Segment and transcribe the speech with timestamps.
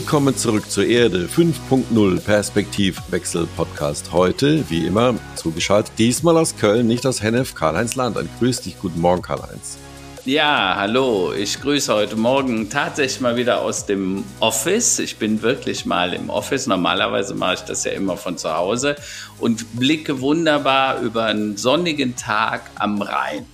[0.00, 4.12] Willkommen zurück zur Erde 5.0 Perspektivwechsel Podcast.
[4.12, 8.16] Heute, wie immer, zugeschaltet, diesmal aus Köln, nicht aus Hennef, Karl-Heinz Land.
[8.16, 9.76] Ein grüß dich, guten Morgen, Karl-Heinz.
[10.24, 11.32] Ja, hallo.
[11.32, 15.00] Ich grüße heute Morgen tatsächlich mal wieder aus dem Office.
[15.00, 16.68] Ich bin wirklich mal im Office.
[16.68, 18.94] Normalerweise mache ich das ja immer von zu Hause
[19.40, 23.46] und blicke wunderbar über einen sonnigen Tag am Rhein.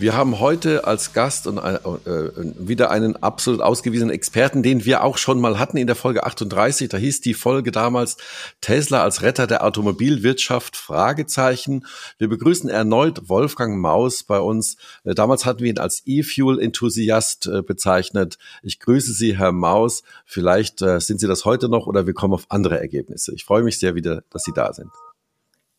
[0.00, 5.02] Wir haben heute als Gast und, äh, äh, wieder einen absolut ausgewiesenen Experten, den wir
[5.02, 6.88] auch schon mal hatten in der Folge 38.
[6.88, 8.16] Da hieß die Folge damals
[8.60, 11.84] Tesla als Retter der Automobilwirtschaft Fragezeichen.
[12.16, 14.76] Wir begrüßen erneut Wolfgang Maus bei uns.
[15.02, 18.38] Äh, damals hatten wir ihn als E-Fuel-Enthusiast äh, bezeichnet.
[18.62, 20.04] Ich grüße Sie, Herr Maus.
[20.24, 23.34] Vielleicht äh, sind Sie das heute noch oder wir kommen auf andere Ergebnisse.
[23.34, 24.90] Ich freue mich sehr wieder, dass Sie da sind.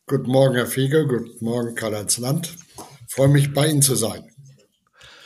[0.08, 1.06] Guten Morgen, Herr Fieger.
[1.06, 2.58] Guten Morgen, Karl-Heinz Land
[3.10, 4.29] freue mich, bei Ihnen zu sein.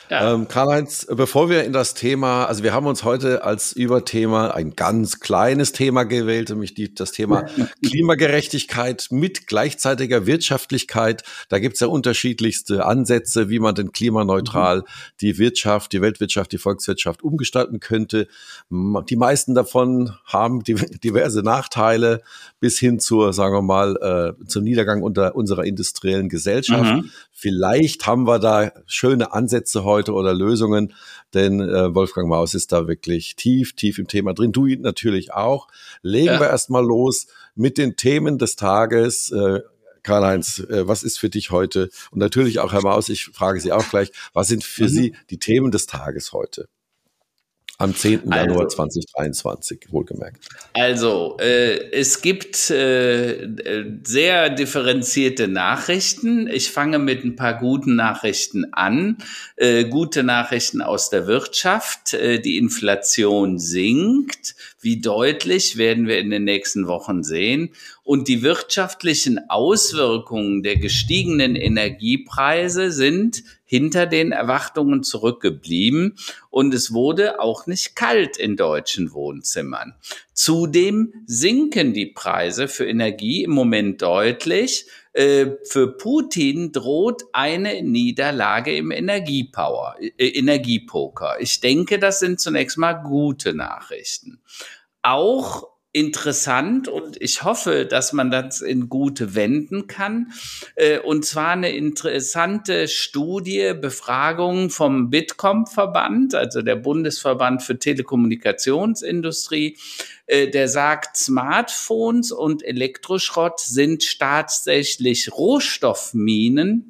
[0.10, 0.34] Ja.
[0.34, 4.76] Ähm, Karl-Heinz, bevor wir in das Thema, also wir haben uns heute als Überthema ein
[4.76, 7.46] ganz kleines Thema gewählt, nämlich die, das Thema
[7.86, 11.24] Klimagerechtigkeit mit gleichzeitiger Wirtschaftlichkeit.
[11.50, 14.84] Da gibt's ja unterschiedlichste Ansätze, wie man denn klimaneutral mhm.
[15.22, 18.28] die Wirtschaft, die Weltwirtschaft, die Volkswirtschaft umgestalten könnte.
[18.70, 20.64] Die meisten davon haben
[21.04, 22.22] diverse Nachteile
[22.60, 26.94] bis hin zur, sagen wir mal, äh, zum Niedergang unter unserer industriellen Gesellschaft.
[26.94, 27.10] Mhm.
[27.32, 30.94] Vielleicht haben wir da schöne Ansätze heute oder Lösungen,
[31.34, 34.52] denn äh, Wolfgang Maus ist da wirklich tief, tief im Thema drin.
[34.52, 35.68] Du natürlich auch.
[36.02, 36.40] Legen ja.
[36.40, 39.32] wir erstmal los mit den Themen des Tages.
[39.32, 39.62] Äh,
[40.04, 41.90] Karl-Heinz, äh, was ist für dich heute?
[42.12, 44.90] Und natürlich auch Herr Maus, ich frage Sie auch gleich, was sind für mhm.
[44.90, 46.68] Sie die Themen des Tages heute?
[47.84, 48.32] Am 10.
[48.32, 50.48] Also, Januar 2023, wohlgemerkt.
[50.72, 53.50] Also, äh, es gibt äh,
[54.06, 56.48] sehr differenzierte Nachrichten.
[56.48, 59.18] Ich fange mit ein paar guten Nachrichten an.
[59.58, 62.14] Äh, gute Nachrichten aus der Wirtschaft.
[62.14, 64.56] Äh, die Inflation sinkt.
[64.80, 67.72] Wie deutlich werden wir in den nächsten Wochen sehen.
[68.04, 76.18] Und die wirtschaftlichen Auswirkungen der gestiegenen Energiepreise sind hinter den Erwartungen zurückgeblieben
[76.50, 79.96] und es wurde auch nicht kalt in deutschen Wohnzimmern.
[80.34, 84.86] Zudem sinken die Preise für Energie im Moment deutlich.
[85.14, 91.38] Äh, für Putin droht eine Niederlage im Energiepower, äh, Energiepoker.
[91.40, 94.42] Ich denke, das sind zunächst mal gute Nachrichten.
[95.02, 100.32] Auch interessant und ich hoffe, dass man das in gute wenden kann.
[100.76, 109.78] Äh, und zwar eine interessante Studie, Befragung vom Bitkom-Verband, also der Bundesverband für Telekommunikationsindustrie,
[110.26, 116.90] äh, der sagt, Smartphones und Elektroschrott sind tatsächlich Rohstoffminen.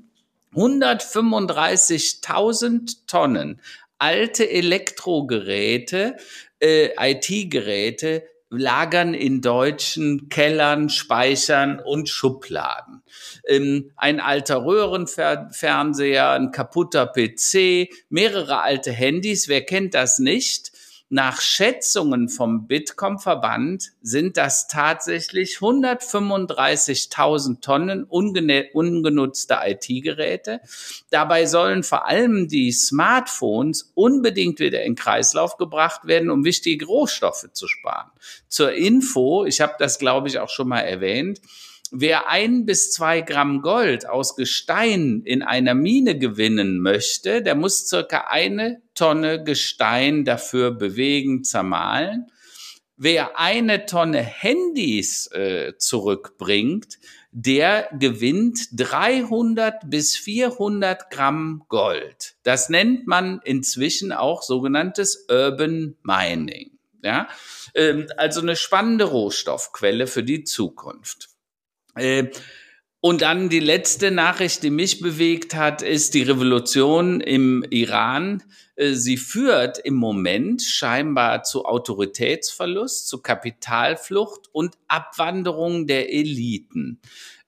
[0.55, 3.59] 135.000 Tonnen
[3.97, 6.15] alte Elektrogeräte,
[6.59, 8.23] äh, IT-Geräte
[8.57, 13.01] lagern in deutschen Kellern, Speichern und Schubladen.
[13.47, 20.72] Ähm, ein alter Röhrenfernseher, ein kaputter PC, mehrere alte Handys, wer kennt das nicht?
[21.15, 30.59] Nach Schätzungen vom Bitkom-Verband sind das tatsächlich 135.000 Tonnen ungenutzte IT-Geräte.
[31.11, 37.47] Dabei sollen vor allem die Smartphones unbedingt wieder in Kreislauf gebracht werden, um wichtige Rohstoffe
[37.53, 38.09] zu sparen.
[38.47, 41.41] Zur Info, ich habe das, glaube ich, auch schon mal erwähnt,
[41.95, 47.87] Wer ein bis zwei Gramm Gold aus Gestein in einer Mine gewinnen möchte, der muss
[47.87, 52.31] circa eine Tonne Gestein dafür bewegen, zermahlen.
[52.97, 56.97] Wer eine Tonne Handys äh, zurückbringt,
[57.31, 62.37] der gewinnt 300 bis 400 Gramm Gold.
[62.41, 66.71] Das nennt man inzwischen auch sogenanntes Urban Mining.
[67.03, 67.27] Ja,
[67.75, 71.32] ähm, also eine spannende Rohstoffquelle für die Zukunft.
[71.95, 72.25] Äh,
[72.99, 78.43] und dann die letzte Nachricht, die mich bewegt hat, ist die Revolution im Iran.
[78.75, 87.01] Äh, sie führt im Moment scheinbar zu Autoritätsverlust, zu Kapitalflucht und Abwanderung der Eliten.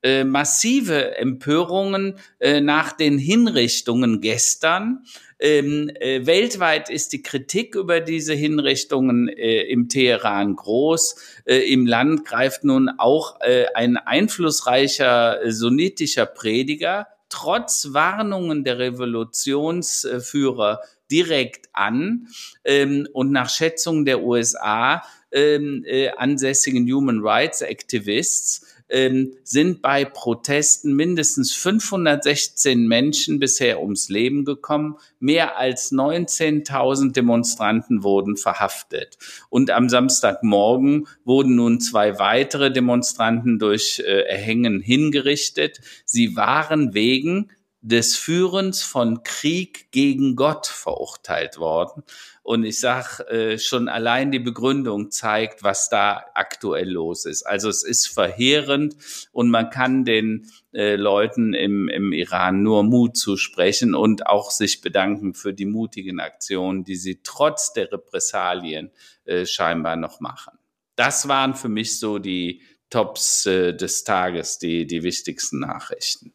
[0.04, 2.20] Äh, massive Empörungen
[2.62, 5.04] nach den Hinrichtungen gestern
[5.40, 11.16] ähm, äh, weltweit ist die Kritik über diese Hinrichtungen äh, im Teheran groß.
[11.46, 18.80] Äh, Im Land greift nun auch äh, ein einflussreicher äh, sunnitischer Prediger trotz Warnungen der
[18.80, 20.80] Revolutionsführer
[21.12, 22.28] direkt an.
[22.64, 30.06] Ähm, und nach Schätzungen der USA ähm, äh, ansässigen Human Rights Activists ähm, sind bei
[30.06, 34.98] Protesten mindestens 516 Menschen bisher ums Leben gekommen.
[35.20, 39.18] Mehr als 19.000 Demonstranten wurden verhaftet.
[39.50, 45.82] Und am Samstagmorgen wurden nun zwei weitere Demonstranten durch äh, Erhängen hingerichtet.
[46.06, 47.50] Sie waren wegen
[47.86, 52.04] des Führens von Krieg gegen Gott verurteilt worden.
[52.46, 57.42] Und ich sag äh, schon allein die Begründung zeigt, was da aktuell los ist.
[57.42, 58.96] Also es ist verheerend
[59.32, 64.82] und man kann den äh, Leuten im, im Iran nur Mut zusprechen und auch sich
[64.82, 68.92] bedanken für die mutigen Aktionen, die sie trotz der Repressalien
[69.24, 70.54] äh, scheinbar noch machen.
[70.96, 76.35] Das waren für mich so die Tops äh, des Tages, die, die wichtigsten Nachrichten.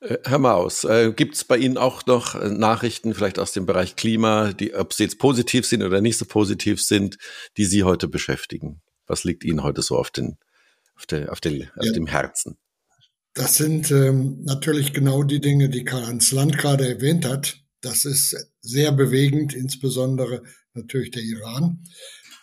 [0.00, 3.66] Äh, Herr Maus, äh, gibt es bei Ihnen auch noch äh, Nachrichten, vielleicht aus dem
[3.66, 7.18] Bereich Klima, die, ob sie jetzt positiv sind oder nicht so positiv sind,
[7.56, 8.82] die Sie heute beschäftigen?
[9.06, 10.36] Was liegt Ihnen heute so auf, den,
[10.96, 11.92] auf, der, auf, auf ja.
[11.92, 12.56] dem Herzen?
[13.34, 17.58] Das sind ähm, natürlich genau die Dinge, die Karl-Heinz Land gerade erwähnt hat.
[17.82, 20.42] Das ist sehr bewegend, insbesondere
[20.72, 21.84] natürlich der Iran.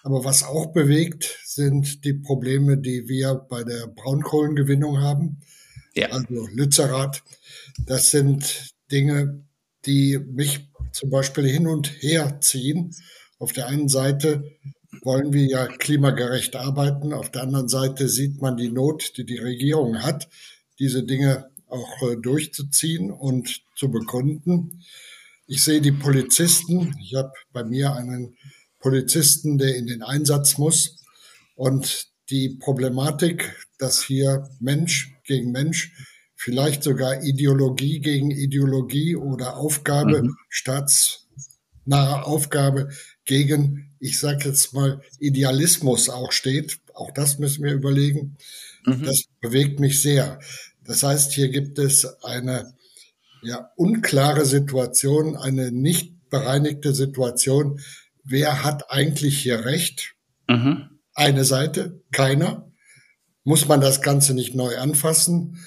[0.03, 5.39] Aber was auch bewegt, sind die Probleme, die wir bei der Braunkohlengewinnung haben.
[5.93, 6.09] Ja.
[6.09, 7.23] Also Lützerath.
[7.85, 9.43] Das sind Dinge,
[9.85, 12.95] die mich zum Beispiel hin und her ziehen.
[13.39, 14.43] Auf der einen Seite
[15.01, 17.13] wollen wir ja klimagerecht arbeiten.
[17.13, 20.29] Auf der anderen Seite sieht man die Not, die die Regierung hat,
[20.79, 24.83] diese Dinge auch äh, durchzuziehen und zu begründen.
[25.47, 26.95] Ich sehe die Polizisten.
[27.01, 28.37] Ich habe bei mir einen
[28.79, 31.03] Polizisten, der in den Einsatz muss.
[31.55, 35.91] Und die Problematik, dass hier Mensch gegen Mensch
[36.43, 40.35] vielleicht sogar Ideologie gegen Ideologie oder Aufgabe, mhm.
[40.49, 42.89] staatsnahe Aufgabe
[43.23, 46.79] gegen, ich sage jetzt mal, Idealismus auch steht.
[46.93, 48.35] Auch das müssen wir überlegen.
[48.85, 49.03] Mhm.
[49.03, 50.39] Das bewegt mich sehr.
[50.83, 52.73] Das heißt, hier gibt es eine
[53.41, 57.79] ja, unklare Situation, eine nicht bereinigte Situation.
[58.25, 60.15] Wer hat eigentlich hier recht?
[60.49, 60.89] Mhm.
[61.13, 62.69] Eine Seite, keiner.
[63.43, 65.59] Muss man das Ganze nicht neu anfassen?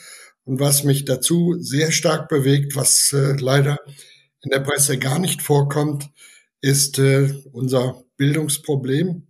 [0.45, 3.79] Und was mich dazu sehr stark bewegt, was äh, leider
[4.43, 6.09] in der Presse gar nicht vorkommt,
[6.61, 9.27] ist äh, unser Bildungsproblem.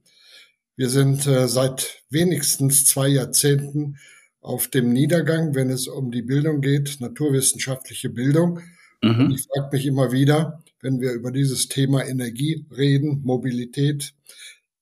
[0.77, 3.97] Wir sind äh, seit wenigstens zwei Jahrzehnten
[4.41, 8.61] auf dem Niedergang, wenn es um die Bildung geht, naturwissenschaftliche Bildung.
[9.03, 9.27] Mhm.
[9.27, 14.15] Und ich frage mich immer wieder, wenn wir über dieses Thema Energie reden, Mobilität,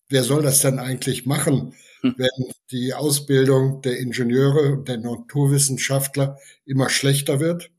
[0.08, 1.74] wer soll das denn eigentlich machen?
[2.18, 7.70] wenn die Ausbildung der Ingenieure, der Naturwissenschaftler immer schlechter wird.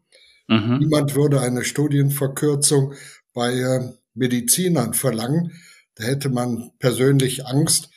[0.47, 0.79] Mhm.
[0.79, 2.93] Niemand würde eine Studienverkürzung
[3.33, 5.53] bei äh, Medizinern verlangen.
[5.95, 7.89] Da hätte man persönlich Angst,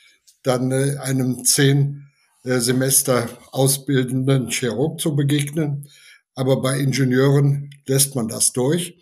[0.43, 2.07] dann äh, einem zehn
[2.43, 5.87] äh, Semester ausbildenden Chirurg zu begegnen.
[6.35, 8.97] Aber bei Ingenieuren lässt man das durch.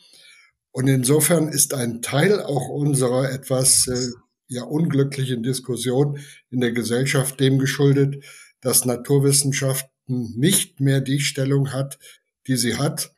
[0.71, 3.87] Und insofern ist ein Teil auch unserer etwas
[4.47, 8.23] ja unglücklichen Diskussion in der Gesellschaft dem geschuldet,
[8.61, 11.99] dass Naturwissenschaften nicht mehr die Stellung hat,
[12.47, 13.13] die sie hat.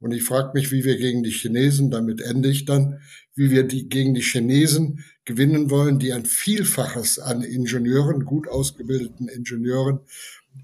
[0.00, 3.00] Und ich frage mich, wie wir gegen die Chinesen, damit ende ich dann,
[3.34, 9.28] wie wir die gegen die Chinesen gewinnen wollen, die ein Vielfaches an Ingenieuren, gut ausgebildeten
[9.28, 10.00] Ingenieuren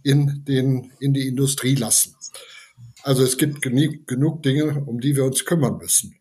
[0.03, 2.15] in den, in die Industrie lassen.
[3.03, 6.18] Also es gibt genug, genug Dinge, um die wir uns kümmern müssen.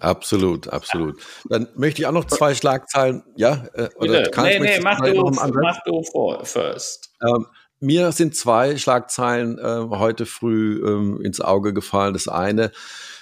[0.00, 1.20] Absolut, absolut.
[1.48, 3.66] Dann möchte ich auch noch zwei Schlagzeilen, ja?
[3.74, 4.42] Äh, oder Bitte.
[4.42, 7.10] nee, nee, mach du, mach du vor, first.
[7.22, 7.46] Ähm,
[7.80, 12.14] mir sind zwei Schlagzeilen äh, heute früh ähm, ins Auge gefallen.
[12.14, 12.72] Das eine,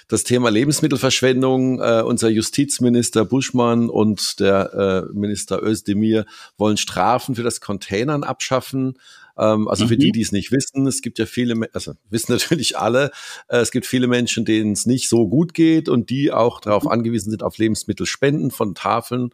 [0.07, 1.81] das Thema Lebensmittelverschwendung.
[1.81, 4.73] Äh, unser Justizminister Buschmann und der
[5.11, 6.25] äh, Minister Özdemir
[6.57, 8.97] wollen Strafen für das Containern abschaffen.
[9.39, 9.89] Ähm, also mhm.
[9.89, 10.13] für die, mhm.
[10.13, 13.11] die es nicht wissen, es gibt ja viele, also wissen natürlich alle,
[13.47, 16.83] äh, es gibt viele Menschen, denen es nicht so gut geht und die auch darauf
[16.83, 16.89] mhm.
[16.89, 19.33] angewiesen sind, auf Lebensmittelspenden von Tafeln.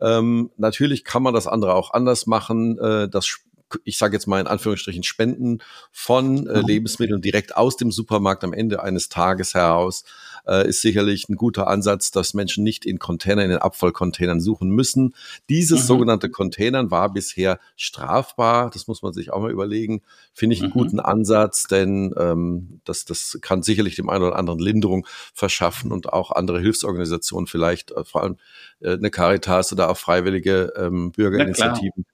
[0.00, 2.78] Ähm, natürlich kann man das andere auch anders machen.
[2.78, 3.38] Äh, das
[3.82, 5.58] ich sage jetzt mal in Anführungsstrichen Spenden
[5.90, 6.66] von äh, mhm.
[6.66, 10.04] Lebensmitteln direkt aus dem Supermarkt am Ende eines Tages heraus
[10.46, 14.70] äh, ist sicherlich ein guter Ansatz, dass Menschen nicht in Containern, in den Abfallcontainern suchen
[14.70, 15.14] müssen.
[15.48, 15.86] Dieses mhm.
[15.86, 18.70] sogenannte Containern war bisher strafbar.
[18.70, 20.02] Das muss man sich auch mal überlegen.
[20.32, 20.74] Finde ich einen mhm.
[20.74, 26.12] guten Ansatz, denn ähm, das, das kann sicherlich dem einen oder anderen Linderung verschaffen und
[26.12, 28.36] auch andere Hilfsorganisationen vielleicht, äh, vor allem
[28.80, 32.04] äh, eine Caritas oder auch freiwillige ähm, Bürgerinitiativen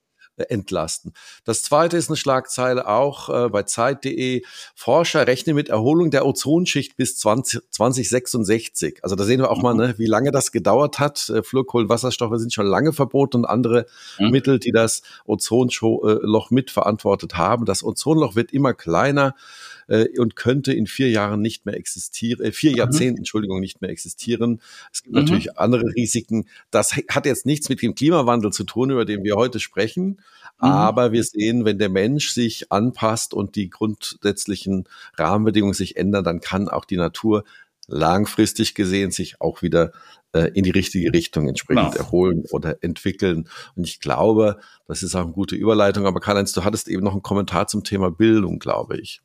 [0.49, 1.13] entlasten.
[1.45, 4.43] Das zweite ist eine Schlagzeile auch äh, bei Zeit.de.
[4.75, 9.01] Forscher rechnen mit Erholung der Ozonschicht bis 20, 2066.
[9.03, 11.29] Also da sehen wir auch mal, ne, wie lange das gedauert hat.
[11.29, 13.87] Äh, Fluorkohlenwasserstoffe sind schon lange verboten und andere
[14.19, 14.31] mhm.
[14.31, 17.65] Mittel, die das Ozonloch mitverantwortet haben.
[17.65, 19.35] Das Ozonloch wird immer kleiner
[19.91, 22.77] äh, und könnte in vier Jahren nicht mehr existieren, äh, vier mhm.
[22.79, 24.63] Jahrzehnten, Entschuldigung, nicht mehr existieren.
[24.93, 25.23] Es gibt mhm.
[25.23, 26.47] natürlich andere Risiken.
[26.71, 30.21] Das hat jetzt nichts mit dem Klimawandel zu tun, über den wir heute sprechen.
[30.61, 30.69] Mhm.
[30.69, 34.85] Aber wir sehen, wenn der Mensch sich anpasst und die grundsätzlichen
[35.19, 37.45] Rahmenbedingungen sich ändern, dann kann auch die Natur
[37.89, 39.91] langfristig gesehen sich auch wieder
[40.33, 42.05] äh, in die richtige Richtung entsprechend genau.
[42.05, 43.49] erholen oder entwickeln.
[43.75, 46.07] Und ich glaube, das ist auch eine gute Überleitung.
[46.07, 49.23] Aber Karl-Heinz, du hattest eben noch einen Kommentar zum Thema Bildung, glaube ich.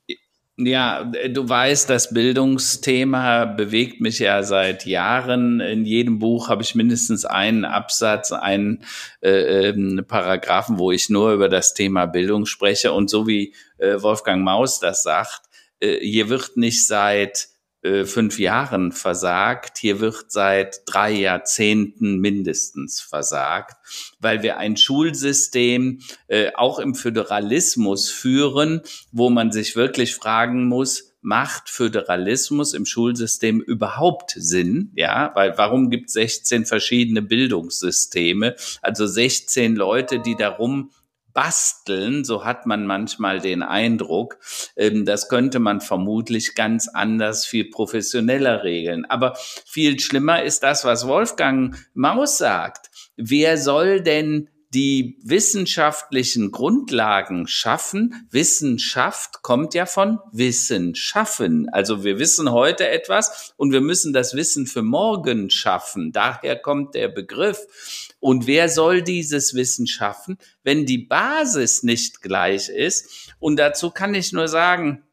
[0.57, 5.59] Ja, du weißt, das Bildungsthema bewegt mich ja seit Jahren.
[5.59, 8.85] In jedem Buch habe ich mindestens einen Absatz, einen
[9.19, 12.93] äh, äh, Paragraphen, wo ich nur über das Thema Bildung spreche.
[12.93, 15.41] Und so wie äh, Wolfgang Maus das sagt,
[15.81, 17.49] äh, hier wird nicht seit
[17.85, 19.77] äh, fünf Jahren versagt.
[19.77, 23.77] Hier wird seit drei Jahrzehnten mindestens versagt,
[24.19, 31.15] weil wir ein Schulsystem äh, auch im Föderalismus führen, wo man sich wirklich fragen muss,
[31.21, 34.91] macht Föderalismus im Schulsystem überhaupt Sinn?
[34.95, 38.55] Ja, weil warum gibt es 16 verschiedene Bildungssysteme?
[38.81, 40.91] Also 16 Leute, die darum
[41.35, 44.39] basteln, so hat man manchmal den Eindruck.
[44.75, 49.05] Ähm, das könnte man vermutlich ganz anders, viel professioneller regeln.
[49.05, 52.89] Aber viel schlimmer ist das, was Wolfgang Maus sagt.
[53.17, 58.27] Wer soll denn die wissenschaftlichen Grundlagen schaffen.
[58.29, 61.69] Wissenschaft kommt ja von Wissen schaffen.
[61.69, 66.11] Also wir wissen heute etwas und wir müssen das Wissen für morgen schaffen.
[66.11, 68.13] Daher kommt der Begriff.
[68.19, 73.31] Und wer soll dieses Wissen schaffen, wenn die Basis nicht gleich ist?
[73.39, 75.03] Und dazu kann ich nur sagen,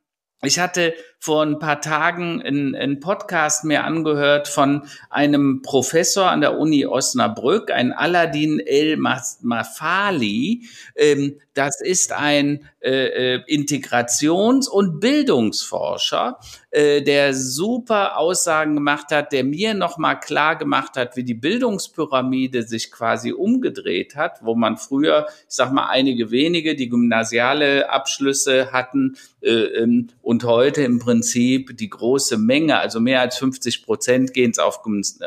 [0.42, 0.92] ich hatte
[1.22, 7.70] vor ein paar Tagen einen, Podcast mir angehört von einem Professor an der Uni Osnabrück,
[7.70, 10.66] ein Aladdin El Mafali.
[10.96, 19.32] Ähm, das ist ein äh, äh, Integrations- und Bildungsforscher, äh, der super Aussagen gemacht hat,
[19.32, 24.76] der mir nochmal klar gemacht hat, wie die Bildungspyramide sich quasi umgedreht hat, wo man
[24.76, 30.98] früher, ich sag mal, einige wenige, die gymnasiale Abschlüsse hatten äh, ähm, und heute im
[30.98, 34.80] Prinzip Prinzip die große Menge, also mehr als 50 Prozent gehen auf,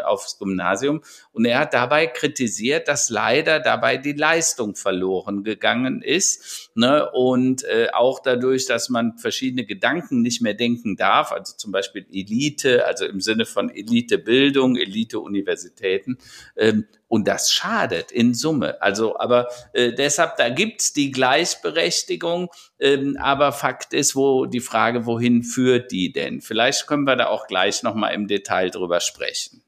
[0.04, 1.02] aufs Gymnasium.
[1.32, 6.72] Und er hat dabei kritisiert, dass leider dabei die Leistung verloren gegangen ist.
[6.74, 7.08] Ne?
[7.12, 12.04] Und äh, auch dadurch, dass man verschiedene Gedanken nicht mehr denken darf, also zum Beispiel
[12.12, 16.18] Elite, also im Sinne von Elitebildung, Elite-Universitäten,
[16.58, 18.82] ähm, und das schadet in Summe.
[18.82, 25.06] Also, aber äh, deshalb, da gibt's die Gleichberechtigung, ähm, aber Fakt ist, wo die Frage,
[25.06, 26.42] wohin führt die denn?
[26.42, 29.65] Vielleicht können wir da auch gleich nochmal im Detail drüber sprechen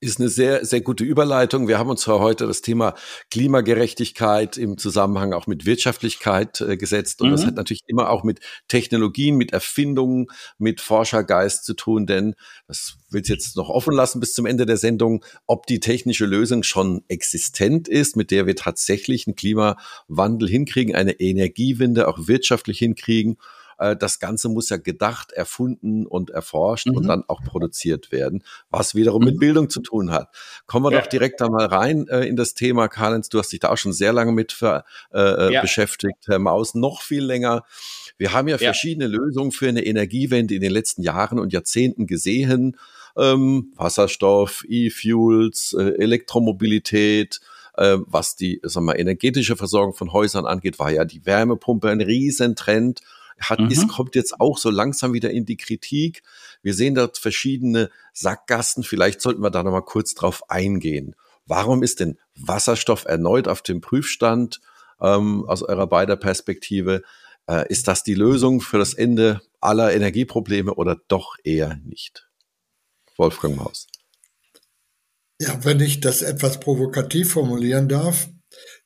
[0.00, 1.68] ist eine sehr, sehr gute Überleitung.
[1.68, 2.94] Wir haben uns heute das Thema
[3.30, 7.20] Klimagerechtigkeit im Zusammenhang auch mit Wirtschaftlichkeit äh, gesetzt.
[7.20, 7.32] Und mhm.
[7.32, 12.34] das hat natürlich immer auch mit Technologien, mit Erfindungen, mit Forschergeist zu tun, denn
[12.66, 16.24] das will ich jetzt noch offen lassen bis zum Ende der Sendung, ob die technische
[16.24, 22.78] Lösung schon existent ist, mit der wir tatsächlich einen Klimawandel hinkriegen, eine Energiewende auch wirtschaftlich
[22.78, 23.36] hinkriegen
[23.80, 26.96] äh, das Ganze muss ja gedacht, erfunden und erforscht mhm.
[26.96, 29.28] und dann auch produziert werden, was wiederum mhm.
[29.28, 30.28] mit Bildung zu tun hat.
[30.66, 31.00] Kommen wir ja.
[31.00, 32.88] doch direkt da mal rein äh, in das Thema.
[32.88, 35.60] Karl-Heinz, du hast dich da auch schon sehr lange mit für, äh, äh, ja.
[35.62, 36.26] beschäftigt.
[36.26, 37.64] Herr Maus noch viel länger.
[38.18, 42.06] Wir haben ja, ja verschiedene Lösungen für eine Energiewende in den letzten Jahren und Jahrzehnten
[42.06, 42.76] gesehen.
[43.16, 47.40] Ähm, Wasserstoff, E-Fuels, äh, Elektromobilität,
[47.76, 52.00] äh, was die sagen wir, energetische Versorgung von Häusern angeht, war ja die Wärmepumpe ein
[52.00, 53.00] Riesentrend
[53.38, 53.70] hat, mhm.
[53.70, 56.22] ist, kommt jetzt auch so langsam wieder in die Kritik.
[56.62, 58.82] Wir sehen dort verschiedene Sackgassen.
[58.82, 61.14] Vielleicht sollten wir da nochmal kurz drauf eingehen.
[61.46, 64.60] Warum ist denn Wasserstoff erneut auf dem Prüfstand
[65.00, 67.02] ähm, aus eurer beider Perspektive?
[67.48, 72.28] Äh, ist das die Lösung für das Ende aller Energieprobleme oder doch eher nicht?
[73.16, 73.86] Wolfgang Maus.
[75.40, 78.28] Ja, wenn ich das etwas provokativ formulieren darf,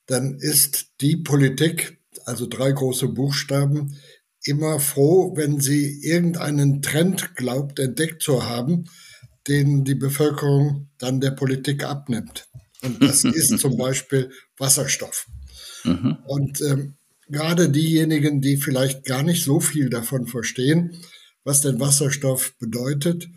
[0.07, 3.97] dann ist die Politik, also drei große Buchstaben,
[4.45, 8.85] immer froh, wenn sie irgendeinen Trend glaubt, entdeckt zu haben,
[9.49, 12.47] den die Bevölkerung dann der Politik abnimmt.
[12.83, 15.27] Und das ist zum Beispiel Wasserstoff.
[15.85, 16.19] Mhm.
[16.27, 16.95] Und ähm,
[17.29, 20.97] gerade diejenigen, die vielleicht gar nicht so viel davon verstehen,
[21.45, 23.29] was denn Wasserstoff bedeutet,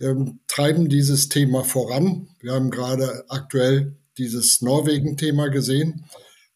[0.00, 2.28] ähm, treiben dieses Thema voran.
[2.40, 6.04] Wir haben gerade aktuell dieses Norwegen-Thema gesehen,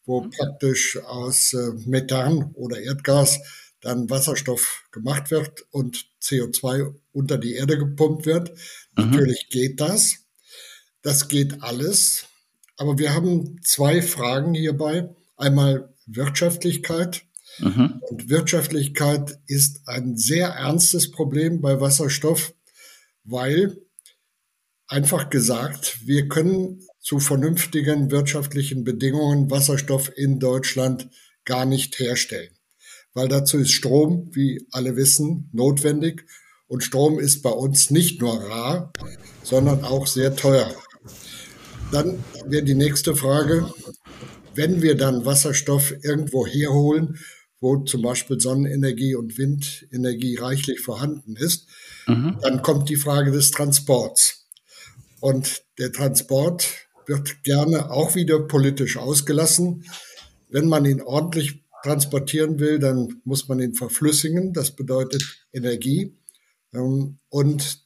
[0.05, 3.39] wo praktisch aus äh, Methan oder Erdgas
[3.83, 8.49] dann Wasserstoff gemacht wird und CO2 unter die Erde gepumpt wird.
[8.49, 8.55] Mhm.
[9.11, 10.15] Natürlich geht das.
[11.01, 12.25] Das geht alles.
[12.77, 15.13] Aber wir haben zwei Fragen hierbei.
[15.35, 17.23] Einmal Wirtschaftlichkeit.
[17.59, 18.01] Mhm.
[18.09, 22.53] Und Wirtschaftlichkeit ist ein sehr ernstes Problem bei Wasserstoff,
[23.25, 23.77] weil
[24.87, 31.09] einfach gesagt, wir können zu vernünftigen wirtschaftlichen Bedingungen Wasserstoff in Deutschland
[31.43, 32.52] gar nicht herstellen.
[33.13, 36.25] Weil dazu ist Strom, wie alle wissen, notwendig.
[36.67, 38.91] Und Strom ist bei uns nicht nur rar,
[39.43, 40.73] sondern auch sehr teuer.
[41.91, 43.71] Dann wäre die nächste Frage,
[44.55, 47.19] wenn wir dann Wasserstoff irgendwo herholen,
[47.59, 51.67] wo zum Beispiel Sonnenenergie und Windenergie reichlich vorhanden ist,
[52.07, 52.37] mhm.
[52.41, 54.47] dann kommt die Frage des Transports.
[55.19, 56.67] Und der Transport
[57.05, 59.85] wird gerne auch wieder politisch ausgelassen.
[60.49, 64.53] Wenn man ihn ordentlich transportieren will, dann muss man ihn verflüssigen.
[64.53, 66.17] Das bedeutet Energie.
[66.73, 67.83] Ähm, und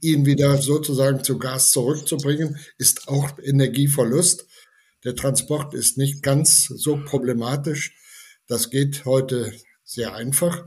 [0.00, 4.46] ihn wieder sozusagen zu Gas zurückzubringen, ist auch Energieverlust.
[5.04, 7.94] Der Transport ist nicht ganz so problematisch.
[8.46, 9.52] Das geht heute
[9.84, 10.66] sehr einfach.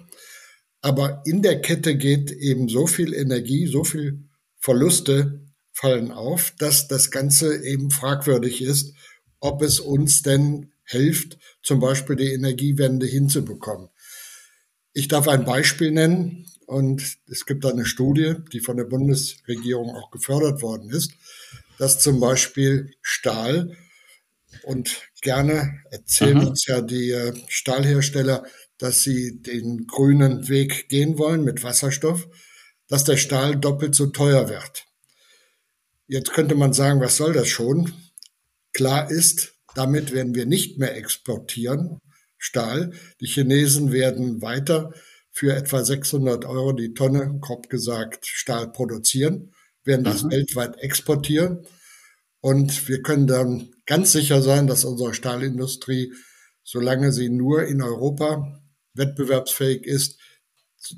[0.82, 4.24] Aber in der Kette geht eben so viel Energie, so viel
[4.58, 8.96] Verluste fallen auf, dass das Ganze eben fragwürdig ist,
[9.40, 13.90] ob es uns denn hilft, zum Beispiel die Energiewende hinzubekommen.
[14.94, 16.46] Ich darf ein Beispiel nennen.
[16.72, 21.12] Und es gibt eine Studie, die von der Bundesregierung auch gefördert worden ist,
[21.78, 23.76] dass zum Beispiel Stahl
[24.64, 26.48] und gerne erzählen mhm.
[26.48, 28.46] uns ja die äh, Stahlhersteller,
[28.78, 32.30] dass sie den grünen Weg gehen wollen mit Wasserstoff,
[32.88, 34.86] dass der Stahl doppelt so teuer wird.
[36.08, 37.92] Jetzt könnte man sagen, was soll das schon?
[38.72, 42.00] Klar ist, damit werden wir nicht mehr exportieren,
[42.38, 42.92] Stahl.
[43.20, 44.94] Die Chinesen werden weiter
[45.32, 50.32] für etwa 600 Euro die Tonne, grob gesagt, Stahl produzieren, werden das mhm.
[50.32, 51.66] weltweit exportieren.
[52.42, 56.14] Und wir können dann ganz sicher sein, dass unsere Stahlindustrie,
[56.64, 58.62] solange sie nur in Europa
[58.94, 60.20] wettbewerbsfähig ist,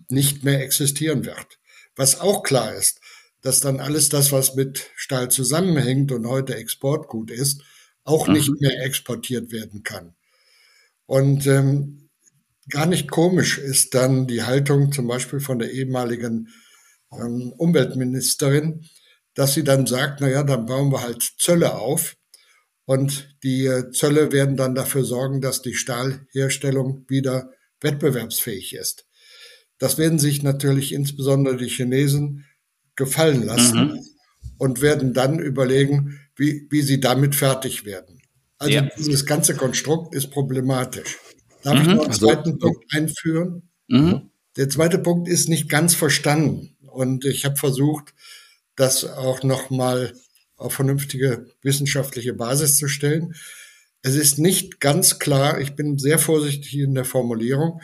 [0.08, 1.60] nicht mehr existieren wird.
[1.96, 3.02] Was auch klar ist,
[3.42, 7.62] dass dann alles das, was mit Stahl zusammenhängt und heute Exportgut ist,
[8.04, 8.34] auch mhm.
[8.34, 10.16] nicht mehr exportiert werden kann.
[11.06, 12.10] Und ähm,
[12.70, 16.50] gar nicht komisch ist dann die Haltung zum Beispiel von der ehemaligen
[17.12, 18.86] ähm, Umweltministerin,
[19.34, 22.16] dass sie dann sagt, na ja, dann bauen wir halt Zölle auf
[22.86, 29.06] und die äh, Zölle werden dann dafür sorgen, dass die Stahlherstellung wieder wettbewerbsfähig ist.
[29.78, 32.46] Das werden sich natürlich insbesondere die Chinesen
[32.96, 34.06] gefallen lassen mhm.
[34.58, 38.22] und werden dann überlegen, wie, wie sie damit fertig werden.
[38.58, 38.90] Also ja.
[38.98, 41.18] dieses ganze Konstrukt ist problematisch.
[41.64, 41.82] Darf mhm.
[41.82, 43.70] ich noch einen also, zweiten Punkt einführen?
[43.88, 44.30] Mhm.
[44.58, 46.78] Der zweite Punkt ist nicht ganz verstanden.
[46.82, 48.14] Und ich habe versucht,
[48.76, 50.14] das auch nochmal
[50.56, 53.36] auf vernünftige wissenschaftliche Basis zu stellen.
[54.02, 57.82] Es ist nicht ganz klar, ich bin sehr vorsichtig in der Formulierung,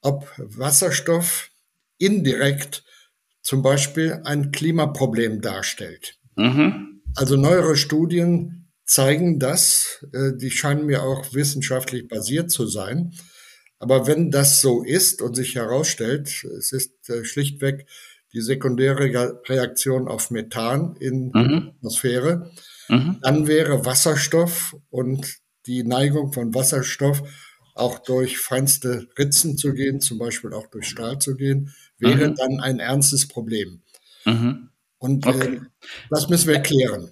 [0.00, 1.50] ob Wasserstoff
[1.98, 2.84] indirekt
[3.42, 6.18] zum Beispiel ein Klimaproblem darstellt.
[6.36, 6.99] Mhm.
[7.16, 10.04] Also neuere Studien zeigen das.
[10.12, 13.12] Äh, die scheinen mir auch wissenschaftlich basiert zu sein.
[13.78, 17.86] Aber wenn das so ist und sich herausstellt, es ist äh, schlichtweg
[18.32, 21.72] die sekundäre Reaktion auf Methan in mhm.
[21.78, 22.50] Atmosphäre,
[22.88, 23.18] mhm.
[23.22, 27.22] dann wäre Wasserstoff und die Neigung von Wasserstoff
[27.74, 32.34] auch durch feinste Ritzen zu gehen, zum Beispiel auch durch Stahl zu gehen, wäre mhm.
[32.36, 33.82] dann ein ernstes Problem.
[34.24, 34.69] Mhm.
[35.00, 35.54] Und äh, okay.
[35.54, 35.60] äh,
[36.10, 37.10] das müssen wir klären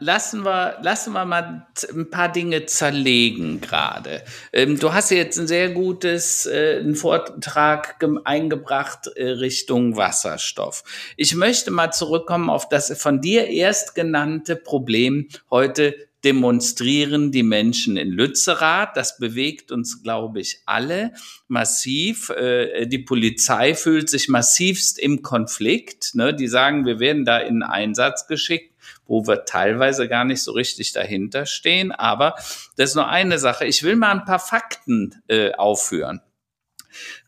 [0.00, 4.22] lassen wir, lassen wir mal ein paar Dinge zerlegen gerade.
[4.52, 10.84] Ähm, du hast jetzt ein sehr gutes äh, einen Vortrag eingebracht äh, Richtung Wasserstoff.
[11.16, 17.96] Ich möchte mal zurückkommen auf das von dir erst genannte Problem heute demonstrieren die Menschen
[17.96, 18.96] in Lützerath.
[18.96, 21.12] Das bewegt uns, glaube ich, alle
[21.46, 22.30] massiv.
[22.30, 26.14] Äh, die Polizei fühlt sich massivst im Konflikt.
[26.14, 26.34] Ne?
[26.34, 28.74] Die sagen, wir werden da in Einsatz geschickt
[29.06, 31.92] wo wir teilweise gar nicht so richtig dahinter stehen.
[31.92, 32.34] Aber
[32.76, 33.64] das ist nur eine Sache.
[33.64, 36.20] Ich will mal ein paar Fakten äh, aufführen.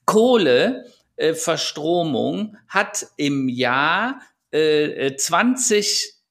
[0.05, 0.85] Kohle,
[1.17, 1.35] äh,
[2.69, 4.21] hat im Jahr
[4.53, 5.17] äh,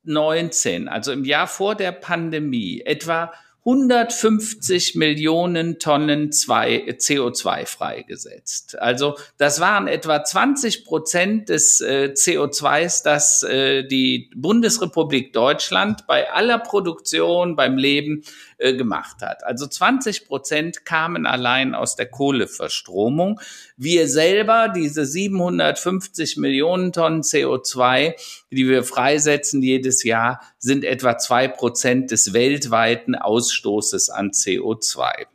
[0.10, 3.32] 2019, also im Jahr vor der Pandemie, etwa
[3.66, 8.80] 150 Millionen Tonnen CO2 freigesetzt.
[8.80, 16.32] Also das waren etwa 20 Prozent des äh, CO2s, das äh, die Bundesrepublik Deutschland bei
[16.32, 18.24] aller Produktion, beim Leben
[18.60, 19.44] äh, gemacht hat.
[19.46, 23.40] Also 20 Prozent kamen allein aus der Kohleverstromung.
[23.78, 28.16] Wir selber, diese 750 Millionen Tonnen CO2,
[28.52, 35.26] die wir freisetzen jedes Jahr, sind etwa zwei Prozent des weltweiten Ausstoßes an CO2.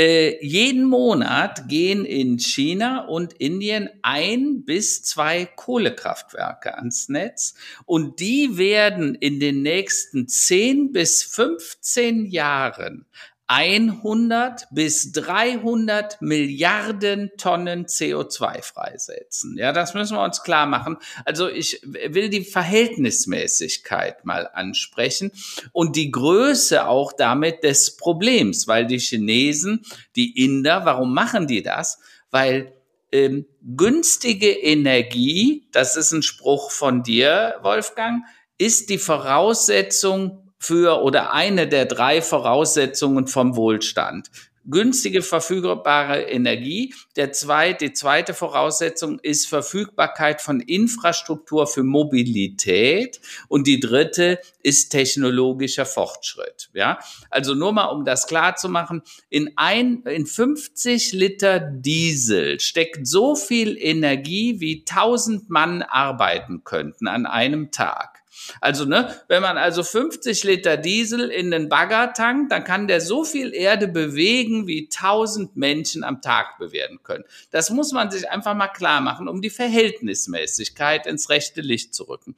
[0.00, 7.54] Äh, jeden Monat gehen in China und Indien ein bis zwei Kohlekraftwerke ans Netz.
[7.84, 13.04] Und die werden in den nächsten 10 bis 15 Jahren
[13.52, 19.56] 100 bis 300 Milliarden Tonnen CO2 freisetzen.
[19.58, 20.98] Ja, das müssen wir uns klar machen.
[21.24, 25.32] Also ich will die Verhältnismäßigkeit mal ansprechen
[25.72, 29.84] und die Größe auch damit des Problems, weil die Chinesen,
[30.14, 31.98] die Inder, warum machen die das?
[32.30, 32.72] Weil
[33.10, 38.22] ähm, günstige Energie, das ist ein Spruch von dir, Wolfgang,
[38.58, 44.30] ist die Voraussetzung für oder eine der drei Voraussetzungen vom Wohlstand.
[44.66, 46.94] Günstige verfügbare Energie.
[47.16, 53.20] Der zweite, die zweite Voraussetzung ist Verfügbarkeit von Infrastruktur für Mobilität.
[53.48, 56.68] Und die dritte ist technologischer Fortschritt.
[56.74, 56.98] Ja,
[57.30, 59.02] also nur mal, um das klar zu machen.
[59.30, 67.08] In ein, in 50 Liter Diesel steckt so viel Energie, wie 1000 Mann arbeiten könnten
[67.08, 68.19] an einem Tag.
[68.60, 73.00] Also, ne, wenn man also 50 Liter Diesel in den Bagger tankt, dann kann der
[73.00, 77.24] so viel Erde bewegen, wie 1000 Menschen am Tag bewerten können.
[77.50, 82.04] Das muss man sich einfach mal klar machen, um die Verhältnismäßigkeit ins rechte Licht zu
[82.04, 82.34] rücken.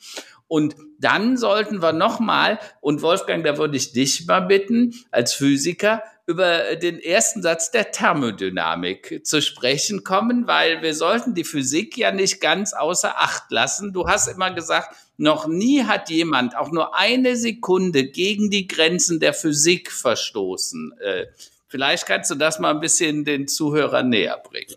[0.48, 6.02] Und dann sollten wir nochmal, und Wolfgang, da würde ich dich mal bitten, als Physiker,
[6.26, 12.12] über den ersten Satz der Thermodynamik zu sprechen kommen, weil wir sollten die Physik ja
[12.12, 13.92] nicht ganz außer Acht lassen.
[13.92, 19.20] Du hast immer gesagt, noch nie hat jemand auch nur eine Sekunde gegen die Grenzen
[19.20, 20.92] der Physik verstoßen.
[21.00, 21.26] Äh,
[21.68, 24.74] vielleicht kannst du das mal ein bisschen den Zuhörern näher bringen.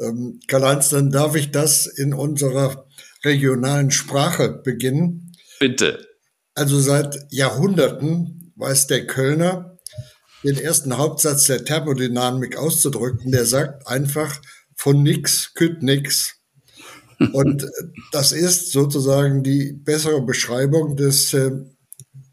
[0.00, 2.86] Ähm, Karl-Heinz, dann darf ich das in unserer
[3.22, 5.36] regionalen Sprache beginnen.
[5.60, 6.06] Bitte.
[6.54, 9.78] Also seit Jahrhunderten weiß der Kölner,
[10.42, 13.30] den ersten Hauptsatz der Thermodynamik auszudrücken.
[13.30, 14.40] Der sagt einfach,
[14.74, 16.41] von nix kütt nix.
[17.32, 17.66] Und
[18.12, 21.50] das ist sozusagen die bessere Beschreibung des, äh,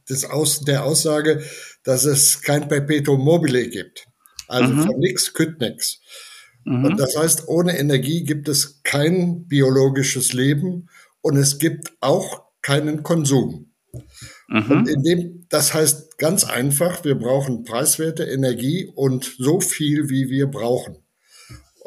[0.10, 1.44] des Aus, der Aussage,
[1.84, 4.08] dass es kein Perpetuum mobile gibt.
[4.48, 4.84] Also mhm.
[4.84, 6.00] von nix kütt nix.
[6.66, 6.86] Mhm.
[6.86, 10.90] Und das heißt, ohne Energie gibt es kein biologisches Leben
[11.22, 13.72] und es gibt auch keinen Konsum.
[14.48, 14.72] Mhm.
[14.72, 20.30] Und in dem, das heißt ganz einfach, wir brauchen preiswerte Energie und so viel, wie
[20.30, 20.98] wir brauchen.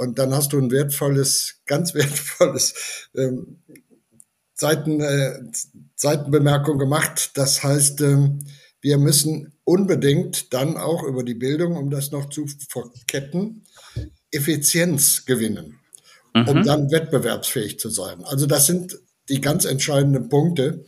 [0.02, 3.62] Und dann hast du ein wertvolles, ganz wertvolles ähm,
[4.52, 5.38] Seiten, äh,
[5.94, 7.30] Seitenbemerkung gemacht.
[7.34, 8.40] Das heißt, ähm,
[8.80, 13.64] wir müssen unbedingt dann auch über die Bildung, um das noch zu verketten,
[14.32, 15.78] Effizienz gewinnen,
[16.34, 16.48] mhm.
[16.48, 18.24] um dann wettbewerbsfähig zu sein.
[18.24, 20.84] Also das sind die ganz entscheidenden Punkte.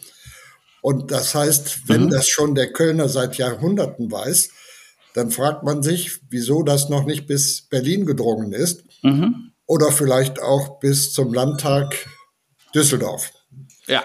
[0.83, 2.11] Und das heißt, wenn mhm.
[2.11, 4.51] das schon der Kölner seit Jahrhunderten weiß,
[5.15, 9.53] dann fragt man sich, wieso das noch nicht bis Berlin gedrungen ist mhm.
[9.67, 12.09] oder vielleicht auch bis zum Landtag
[12.75, 13.31] Düsseldorf.
[13.87, 14.03] Ja,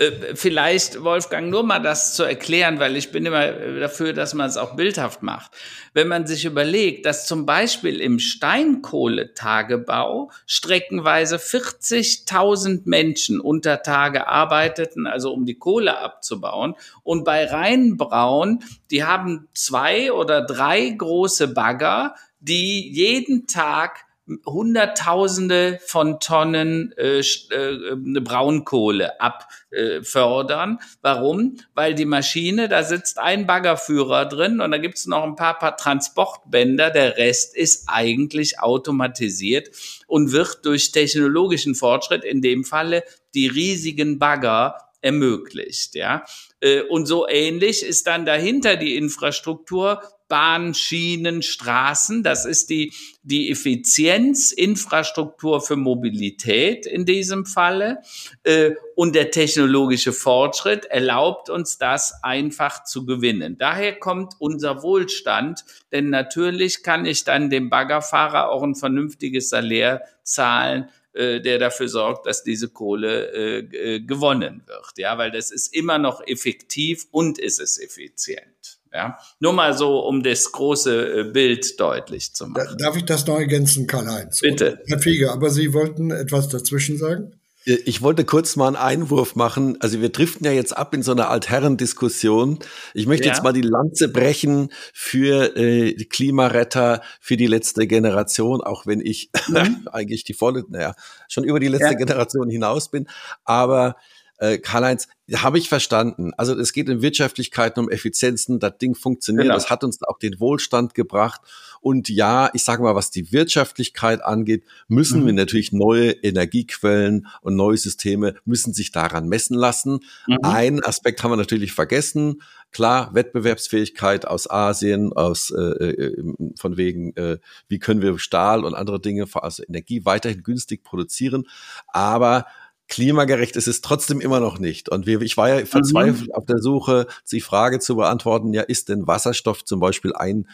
[0.00, 4.48] äh, vielleicht, Wolfgang, nur mal das zu erklären, weil ich bin immer dafür, dass man
[4.48, 5.52] es auch bildhaft macht.
[5.92, 15.06] Wenn man sich überlegt, dass zum Beispiel im Steinkohletagebau streckenweise 40.000 Menschen unter Tage arbeiteten,
[15.06, 22.14] also um die Kohle abzubauen, und bei Rheinbraun, die haben zwei oder drei große Bagger,
[22.40, 24.06] die jeden Tag
[24.46, 30.78] Hunderttausende von Tonnen äh, äh, Braunkohle abfördern.
[30.80, 31.56] Äh, Warum?
[31.74, 35.76] Weil die Maschine, da sitzt ein Baggerführer drin und da gibt's noch ein paar, paar
[35.76, 36.90] Transportbänder.
[36.90, 39.70] Der Rest ist eigentlich automatisiert
[40.06, 46.24] und wird durch technologischen Fortschritt, in dem Falle die riesigen Bagger, ermöglicht, ja.
[46.60, 52.22] Äh, und so ähnlich ist dann dahinter die Infrastruktur Bahn, Schienen, Straßen.
[52.22, 57.98] Das ist die, die Effizienzinfrastruktur für Mobilität in diesem Falle.
[58.44, 63.58] Äh, und der technologische Fortschritt erlaubt uns das einfach zu gewinnen.
[63.58, 70.00] Daher kommt unser Wohlstand, denn natürlich kann ich dann dem Baggerfahrer auch ein vernünftiges Salär
[70.22, 74.92] zahlen, äh, der dafür sorgt, dass diese Kohle äh, gewonnen wird.
[74.96, 78.79] Ja, weil das ist immer noch effektiv und ist es effizient.
[78.92, 82.76] Ja, nur mal so, um das große äh, Bild deutlich zu machen.
[82.78, 84.40] Darf ich das noch ergänzen, Karl-Heinz?
[84.40, 84.80] Bitte.
[84.86, 87.32] Herr Fiege, aber Sie wollten etwas dazwischen sagen?
[87.64, 89.76] Äh, ich wollte kurz mal einen Einwurf machen.
[89.80, 92.58] Also wir driften ja jetzt ab in so eine Altherren-Diskussion.
[92.94, 93.34] Ich möchte ja.
[93.34, 99.00] jetzt mal die Lanze brechen für äh, die Klimaretter, für die letzte Generation, auch wenn
[99.00, 99.88] ich mhm.
[99.92, 100.94] eigentlich die volle, naja,
[101.28, 101.98] schon über die letzte ja.
[101.98, 103.06] Generation hinaus bin.
[103.44, 103.96] Aber
[104.40, 106.32] äh, Karl-Heinz, habe ich verstanden.
[106.36, 108.58] Also es geht um Wirtschaftlichkeiten, um Effizienzen.
[108.58, 109.44] Das Ding funktioniert.
[109.44, 109.54] Genau.
[109.54, 111.40] Das hat uns auch den Wohlstand gebracht.
[111.80, 115.26] Und ja, ich sage mal, was die Wirtschaftlichkeit angeht, müssen mhm.
[115.26, 120.00] wir natürlich neue Energiequellen und neue Systeme müssen sich daran messen lassen.
[120.26, 120.38] Mhm.
[120.42, 122.42] Ein Aspekt haben wir natürlich vergessen.
[122.72, 128.74] Klar, Wettbewerbsfähigkeit aus Asien, aus äh, äh von wegen, äh, wie können wir Stahl und
[128.74, 131.46] andere Dinge, also Energie weiterhin günstig produzieren.
[131.88, 132.46] Aber
[132.90, 134.90] klimagerecht ist es trotzdem immer noch nicht.
[134.90, 136.34] Und wir, ich war ja verzweifelt mhm.
[136.34, 140.46] auf der Suche, die Frage zu beantworten, ja, ist denn Wasserstoff zum Beispiel ein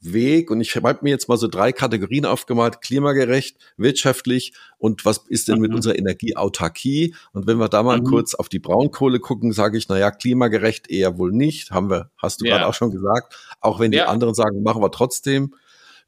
[0.00, 0.50] Weg?
[0.50, 5.48] Und ich habe mir jetzt mal so drei Kategorien aufgemalt, klimagerecht, wirtschaftlich und was ist
[5.48, 5.62] denn mhm.
[5.62, 7.14] mit unserer Energieautarkie?
[7.32, 8.04] Und wenn wir da mal mhm.
[8.04, 12.10] kurz auf die Braunkohle gucken, sage ich, na ja, klimagerecht eher wohl nicht, haben wir,
[12.18, 12.56] hast du ja.
[12.56, 14.06] gerade auch schon gesagt, auch wenn die ja.
[14.06, 15.54] anderen sagen, machen wir trotzdem.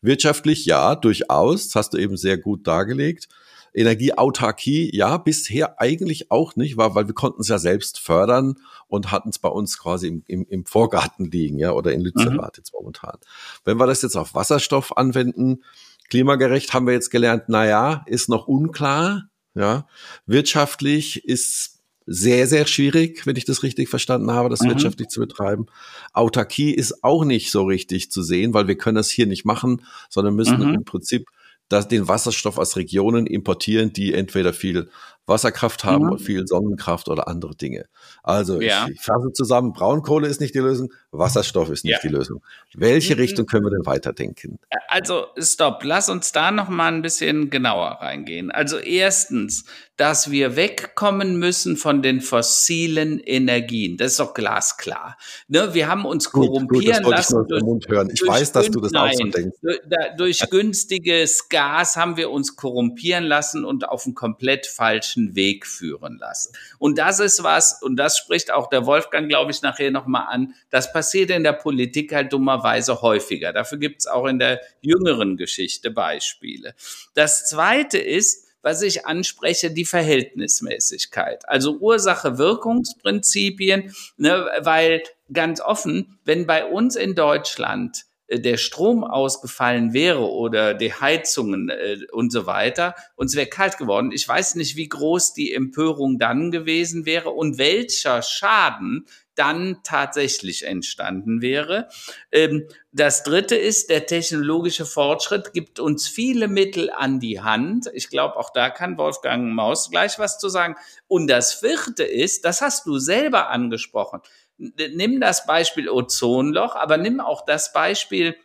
[0.02, 3.28] Wirtschaftlich ja, durchaus, das hast du eben sehr gut dargelegt.
[3.76, 8.54] Energieautarkie, ja, bisher eigentlich auch nicht, war, weil wir konnten es ja selbst fördern
[8.88, 12.56] und hatten es bei uns quasi im, im, im Vorgarten liegen, ja, oder in Lützerath
[12.56, 12.58] mhm.
[12.58, 13.18] jetzt momentan.
[13.64, 15.62] Wenn wir das jetzt auf Wasserstoff anwenden,
[16.08, 19.86] klimagerecht haben wir jetzt gelernt, na ja, ist noch unklar, ja.
[20.24, 24.68] Wirtschaftlich ist sehr, sehr schwierig, wenn ich das richtig verstanden habe, das mhm.
[24.68, 25.66] wirtschaftlich zu betreiben.
[26.14, 29.82] Autarkie ist auch nicht so richtig zu sehen, weil wir können das hier nicht machen,
[30.08, 30.74] sondern müssen mhm.
[30.74, 31.28] im Prinzip
[31.68, 34.88] das, den Wasserstoff aus Regionen importieren, die entweder viel
[35.26, 36.12] Wasserkraft haben mhm.
[36.12, 37.86] und viel Sonnenkraft oder andere Dinge.
[38.22, 38.86] Also ja.
[38.88, 41.98] ich, fasse zusammen, Braunkohle ist nicht die Lösung, Wasserstoff ist nicht ja.
[42.02, 42.42] die Lösung.
[42.74, 43.20] Welche mhm.
[43.20, 44.60] Richtung können wir denn weiterdenken?
[44.88, 48.52] Also stopp, lass uns da noch mal ein bisschen genauer reingehen.
[48.52, 49.64] Also erstens,
[49.96, 53.96] dass wir wegkommen müssen von den fossilen Energien.
[53.96, 55.16] Das ist doch glasklar.
[55.48, 57.42] Ne, wir haben uns gut, korrumpieren gut, lassen.
[57.42, 58.10] Ich, durch, Mund hören.
[58.12, 59.56] ich weiß, dass du das nein, auch so denkst.
[59.62, 59.80] Durch,
[60.16, 66.18] durch günstiges Gas haben wir uns korrumpieren lassen und auf einen komplett falschen Weg führen
[66.18, 66.52] lassen.
[66.78, 70.54] Und das ist was, und das spricht auch der Wolfgang, glaube ich, nachher nochmal an,
[70.70, 73.52] das passiert in der Politik halt dummerweise häufiger.
[73.54, 76.74] Dafür gibt es auch in der jüngeren Geschichte Beispiele.
[77.14, 81.48] Das Zweite ist, was ich anspreche, die Verhältnismäßigkeit.
[81.48, 89.92] Also Ursache-Wirkungsprinzipien, ne, weil ganz offen, wenn bei uns in Deutschland äh, der Strom ausgefallen
[89.92, 94.10] wäre oder die Heizungen äh, und so weiter, uns wäre kalt geworden.
[94.12, 100.66] Ich weiß nicht, wie groß die Empörung dann gewesen wäre und welcher Schaden dann tatsächlich
[100.66, 101.88] entstanden wäre.
[102.32, 107.90] Ähm, das dritte ist, der technologische Fortschritt gibt uns viele Mittel an die Hand.
[107.92, 110.76] Ich glaube, auch da kann Wolfgang Maus gleich was zu sagen.
[111.06, 114.20] Und das vierte ist, das hast du selber angesprochen.
[114.58, 118.36] Nimm das Beispiel Ozonloch, aber nimm auch das Beispiel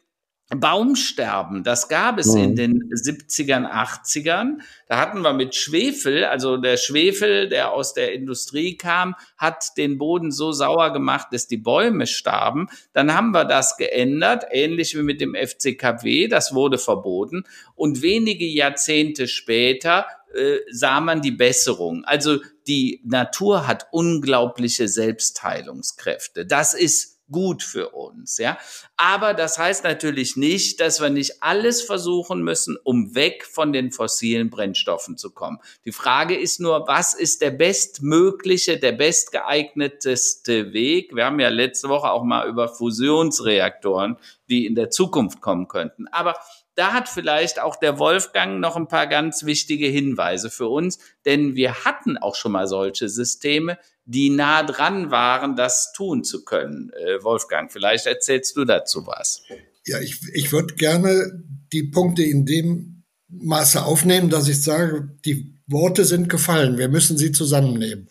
[0.53, 2.43] Baumsterben, das gab es mhm.
[2.43, 4.59] in den 70ern, 80ern.
[4.87, 9.97] Da hatten wir mit Schwefel, also der Schwefel, der aus der Industrie kam, hat den
[9.97, 12.67] Boden so sauer gemacht, dass die Bäume starben.
[12.91, 17.45] Dann haben wir das geändert, ähnlich wie mit dem FCKW, das wurde verboten.
[17.75, 22.03] Und wenige Jahrzehnte später äh, sah man die Besserung.
[22.03, 26.45] Also die Natur hat unglaubliche Selbstheilungskräfte.
[26.45, 28.57] Das ist gut für uns, ja.
[28.97, 33.91] Aber das heißt natürlich nicht, dass wir nicht alles versuchen müssen, um weg von den
[33.91, 35.59] fossilen Brennstoffen zu kommen.
[35.85, 41.15] Die Frage ist nur, was ist der bestmögliche, der bestgeeigneteste Weg?
[41.15, 44.17] Wir haben ja letzte Woche auch mal über Fusionsreaktoren,
[44.49, 46.07] die in der Zukunft kommen könnten.
[46.09, 46.35] Aber
[46.75, 51.55] da hat vielleicht auch der Wolfgang noch ein paar ganz wichtige Hinweise für uns, denn
[51.55, 56.91] wir hatten auch schon mal solche Systeme, die nah dran waren, das tun zu können.
[56.93, 59.43] Äh, Wolfgang, vielleicht erzählst du dazu was.
[59.85, 65.55] Ja, ich, ich würde gerne die Punkte in dem Maße aufnehmen, dass ich sage, die
[65.67, 66.77] Worte sind gefallen.
[66.77, 68.09] Wir müssen sie zusammennehmen.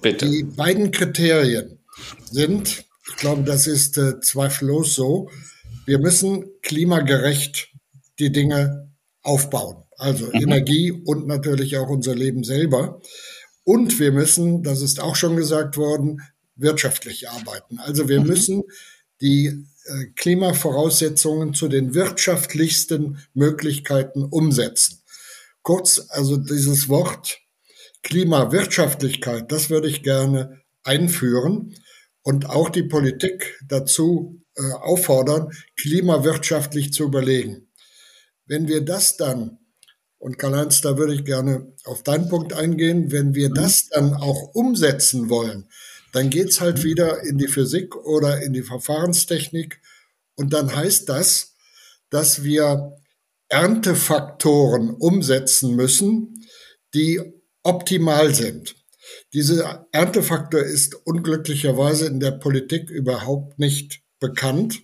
[0.00, 0.28] Bitte.
[0.28, 1.78] Die beiden Kriterien
[2.30, 5.30] sind, ich glaube, das ist äh, zweifellos so,
[5.84, 7.68] wir müssen klimagerecht
[8.18, 9.84] die Dinge aufbauen.
[9.98, 10.42] Also mhm.
[10.42, 13.00] Energie und natürlich auch unser Leben selber.
[13.64, 16.20] Und wir müssen, das ist auch schon gesagt worden,
[16.56, 17.78] wirtschaftlich arbeiten.
[17.78, 18.26] Also wir mhm.
[18.26, 18.62] müssen
[19.20, 25.02] die äh, Klimavoraussetzungen zu den wirtschaftlichsten Möglichkeiten umsetzen.
[25.62, 27.38] Kurz, also dieses Wort
[28.02, 31.74] Klimawirtschaftlichkeit, das würde ich gerne einführen
[32.22, 37.68] und auch die Politik dazu äh, auffordern, klimawirtschaftlich zu überlegen.
[38.46, 39.58] Wenn wir das dann,
[40.22, 43.54] und Karl-Heinz, da würde ich gerne auf deinen Punkt eingehen, wenn wir mhm.
[43.54, 45.68] das dann auch umsetzen wollen,
[46.12, 46.82] dann geht's halt mhm.
[46.84, 49.80] wieder in die Physik oder in die Verfahrenstechnik.
[50.36, 51.56] Und dann heißt das,
[52.08, 52.96] dass wir
[53.48, 56.46] Erntefaktoren umsetzen müssen,
[56.94, 57.20] die
[57.64, 58.76] optimal sind.
[59.34, 64.82] Dieser Erntefaktor ist unglücklicherweise in der Politik überhaupt nicht bekannt.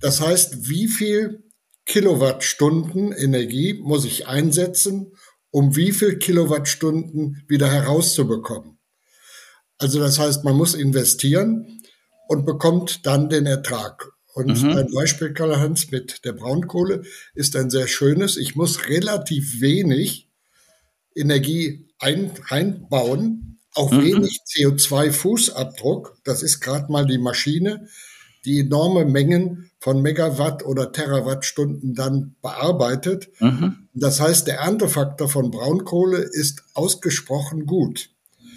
[0.00, 1.43] Das heißt, wie viel
[1.86, 5.12] Kilowattstunden Energie muss ich einsetzen,
[5.50, 8.78] um wie viel Kilowattstunden wieder herauszubekommen?
[9.78, 11.82] Also das heißt, man muss investieren
[12.28, 14.12] und bekommt dann den Ertrag.
[14.34, 14.70] Und mhm.
[14.70, 17.02] ein Beispiel, Karl-Heinz, mit der Braunkohle
[17.34, 18.36] ist ein sehr schönes.
[18.36, 20.28] Ich muss relativ wenig
[21.14, 24.02] Energie ein, einbauen, auch mhm.
[24.02, 26.16] wenig CO2-Fußabdruck.
[26.24, 27.86] Das ist gerade mal die Maschine,
[28.44, 33.28] die enorme Mengen von Megawatt oder Terawattstunden dann bearbeitet.
[33.38, 33.86] Mhm.
[33.92, 38.08] Das heißt, der Erntefaktor von Braunkohle ist ausgesprochen gut.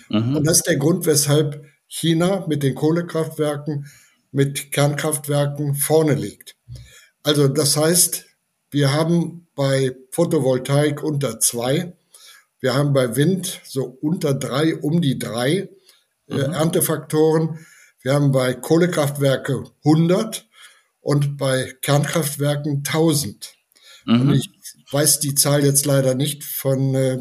[0.08, 0.38] Mhm.
[0.38, 3.88] Und das ist der Grund, weshalb China mit den Kohlekraftwerken,
[4.32, 6.56] mit Kernkraftwerken vorne liegt.
[7.24, 8.26] Also das heißt,
[8.72, 11.92] wir haben bei Photovoltaik unter zwei,
[12.62, 15.68] wir haben bei Wind so unter drei, um die drei
[16.30, 16.54] äh, mhm.
[16.54, 17.66] Erntefaktoren.
[18.02, 20.47] Wir haben bei Kohlekraftwerke 100
[21.08, 23.54] und bei Kernkraftwerken 1000.
[24.06, 24.22] Mhm.
[24.22, 24.50] Und ich
[24.92, 27.20] weiß die Zahl jetzt leider nicht von äh,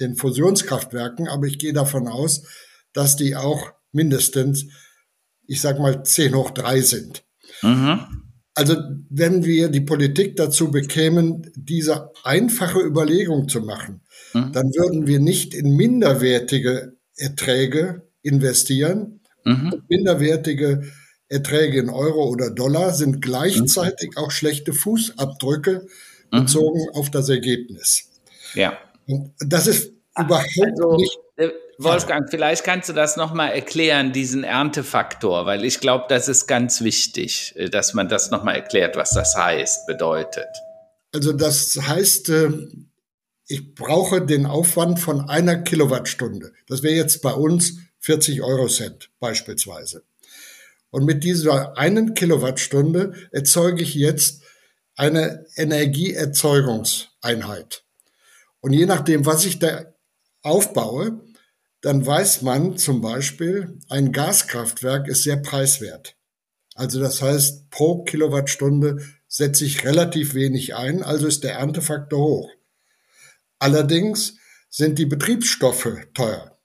[0.00, 2.44] den Fusionskraftwerken, aber ich gehe davon aus,
[2.94, 4.64] dass die auch mindestens,
[5.46, 7.24] ich sag mal, 10 hoch 3 sind.
[7.60, 8.00] Mhm.
[8.54, 8.76] Also
[9.10, 14.00] wenn wir die Politik dazu bekämen, diese einfache Überlegung zu machen,
[14.32, 14.52] mhm.
[14.52, 19.20] dann würden wir nicht in minderwertige Erträge investieren.
[19.44, 19.82] Mhm.
[19.90, 20.90] Minderwertige
[21.28, 24.18] Erträge in Euro oder Dollar sind gleichzeitig mhm.
[24.18, 25.86] auch schlechte Fußabdrücke
[26.30, 26.40] mhm.
[26.40, 28.10] bezogen auf das Ergebnis.
[28.54, 28.78] Ja.
[29.06, 31.18] Und das ist ah, überhaupt also, nicht.
[31.36, 36.46] Äh, Wolfgang, vielleicht kannst du das nochmal erklären, diesen Erntefaktor, weil ich glaube, das ist
[36.46, 40.48] ganz wichtig, äh, dass man das nochmal erklärt, was das heißt, bedeutet.
[41.12, 42.50] Also das heißt, äh,
[43.48, 46.52] ich brauche den Aufwand von einer Kilowattstunde.
[46.66, 50.02] Das wäre jetzt bei uns 40 Euro Cent beispielsweise.
[50.96, 54.42] Und mit dieser einen Kilowattstunde erzeuge ich jetzt
[54.94, 57.84] eine Energieerzeugungseinheit.
[58.60, 59.92] Und je nachdem, was ich da
[60.40, 61.20] aufbaue,
[61.82, 66.16] dann weiß man zum Beispiel, ein Gaskraftwerk ist sehr preiswert.
[66.74, 72.50] Also das heißt, pro Kilowattstunde setze ich relativ wenig ein, also ist der Erntefaktor hoch.
[73.58, 74.38] Allerdings
[74.70, 76.58] sind die Betriebsstoffe teuer.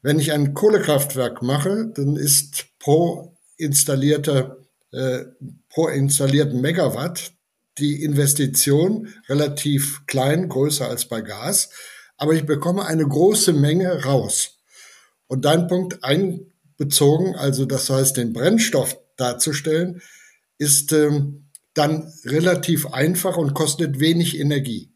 [0.00, 3.31] Wenn ich ein Kohlekraftwerk mache, dann ist pro
[3.62, 4.58] installierter
[4.92, 5.24] äh,
[5.70, 7.32] pro installierten Megawatt
[7.78, 11.70] die Investition relativ klein, größer als bei Gas,
[12.16, 14.58] aber ich bekomme eine große Menge raus.
[15.26, 20.02] Und dein Punkt einbezogen, also das heißt den Brennstoff darzustellen,
[20.58, 24.90] ist ähm, dann relativ einfach und kostet wenig Energie.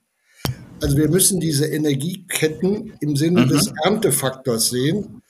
[0.83, 3.49] Also wir müssen diese Energieketten im Sinne mhm.
[3.49, 5.23] des Erntefaktors sehen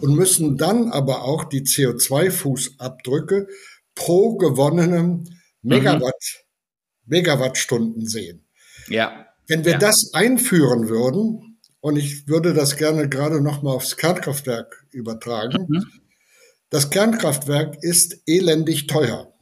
[0.00, 3.46] und müssen dann aber auch die CO2-Fußabdrücke
[3.94, 5.24] pro gewonnenem
[5.62, 7.16] Megawatt, mhm.
[7.16, 8.46] Megawattstunden sehen.
[8.88, 9.26] Ja.
[9.46, 9.78] Wenn wir ja.
[9.78, 15.84] das einführen würden, und ich würde das gerne gerade nochmal aufs Kernkraftwerk übertragen, mhm.
[16.70, 19.32] das Kernkraftwerk ist elendig teuer,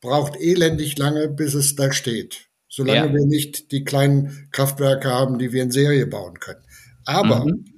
[0.00, 3.12] braucht elendig lange, bis es da steht solange ja.
[3.12, 6.64] wir nicht die kleinen Kraftwerke haben, die wir in Serie bauen können.
[7.04, 7.73] Aber mhm.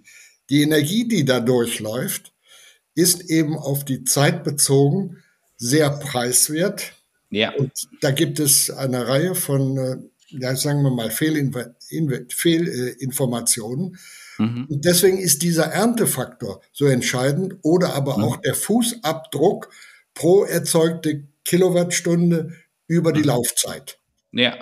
[0.50, 2.32] Die Energie, die da durchläuft,
[2.94, 5.22] ist eben auf die Zeit bezogen
[5.56, 6.92] sehr preiswert.
[7.30, 7.54] Ja.
[7.54, 9.96] Und da gibt es eine Reihe von, äh,
[10.28, 13.98] ja, sagen wir mal, Fehlinformationen.
[14.38, 14.66] Mhm.
[14.68, 18.24] Und deswegen ist dieser Erntefaktor so entscheidend oder aber mhm.
[18.24, 19.70] auch der Fußabdruck
[20.14, 22.52] pro erzeugte Kilowattstunde
[22.86, 23.26] über die mhm.
[23.26, 23.98] Laufzeit.
[24.38, 24.54] Ja,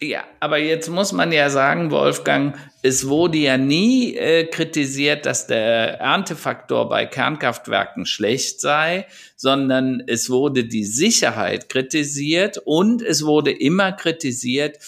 [0.00, 5.46] ja, aber jetzt muss man ja sagen, Wolfgang, es wurde ja nie äh, kritisiert, dass
[5.46, 9.06] der Erntefaktor bei Kernkraftwerken schlecht sei,
[9.36, 14.80] sondern es wurde die Sicherheit kritisiert und es wurde immer kritisiert,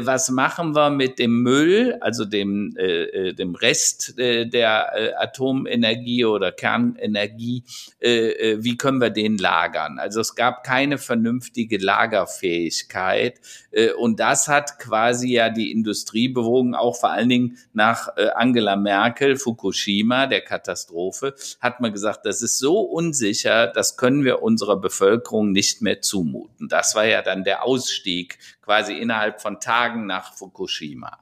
[0.00, 5.12] was machen wir mit dem Müll, also dem, äh, äh dem Rest äh, der äh,
[5.14, 7.62] Atomenergie oder Kernenergie,
[8.00, 9.98] äh, äh, wie können wir den lagern?
[9.98, 13.40] Also es gab keine vernünftige Lagerfähigkeit
[13.70, 18.28] äh, und das hat quasi ja die Industrie bewogen, auch vor allen Dingen nach äh,
[18.34, 24.42] Angela Merkel, Fukushima, der Katastrophe, hat man gesagt, das ist so unsicher, das können wir
[24.42, 26.68] unserer Bevölkerung nicht mehr zumuten.
[26.68, 31.20] Das war ja dann der Ausstieg quasi innerhalb von Tagen nach Fukushima.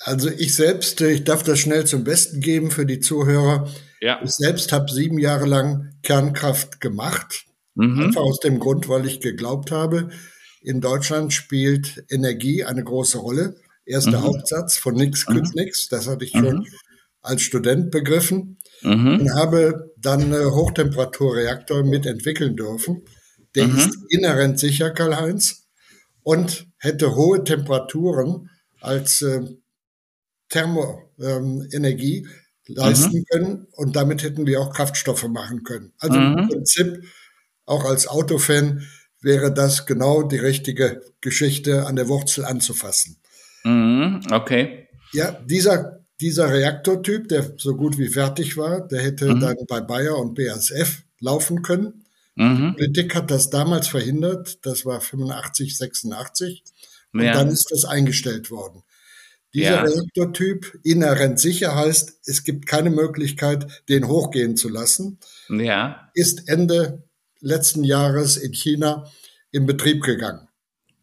[0.00, 3.70] Also ich selbst, ich darf das schnell zum Besten geben für die Zuhörer.
[4.00, 4.20] Ja.
[4.24, 7.44] Ich selbst habe sieben Jahre lang Kernkraft gemacht.
[7.76, 8.00] Mhm.
[8.02, 10.10] Einfach aus dem Grund, weil ich geglaubt habe,
[10.62, 13.54] in Deutschland spielt Energie eine große Rolle.
[13.86, 14.24] Erster mhm.
[14.24, 15.62] Hauptsatz von nix künd mhm.
[15.62, 15.88] nix.
[15.88, 16.66] Das hatte ich schon mhm.
[17.22, 19.20] als Student begriffen mhm.
[19.20, 23.02] und habe dann einen Hochtemperaturreaktor mitentwickeln dürfen.
[23.54, 23.78] Der mhm.
[23.78, 25.59] ist inhärent sicher, Karl-Heinz,
[26.30, 28.50] und hätte hohe Temperaturen
[28.80, 29.40] als äh,
[30.48, 32.28] Thermoenergie ähm,
[32.68, 33.24] leisten mhm.
[33.24, 35.92] können und damit hätten wir auch Kraftstoffe machen können.
[35.98, 36.38] Also mhm.
[36.38, 37.04] im Prinzip
[37.66, 38.86] auch als Autofan
[39.20, 43.16] wäre das genau die richtige Geschichte an der Wurzel anzufassen.
[43.64, 44.20] Mhm.
[44.30, 44.86] Okay.
[45.12, 49.40] Ja, dieser dieser Reaktortyp, der so gut wie fertig war, der hätte mhm.
[49.40, 52.04] dann bei Bayer und BASF laufen können.
[52.40, 52.74] Mhm.
[52.78, 54.64] Die Politik hat das damals verhindert.
[54.64, 56.64] Das war 85, 86.
[57.12, 57.34] Und ja.
[57.34, 58.82] dann ist das eingestellt worden.
[59.52, 59.82] Dieser ja.
[59.82, 65.18] Reaktortyp inhärent sicher heißt, es gibt keine Möglichkeit, den hochgehen zu lassen.
[65.50, 66.10] Ja.
[66.14, 67.02] Ist Ende
[67.40, 69.10] letzten Jahres in China
[69.50, 70.48] in Betrieb gegangen.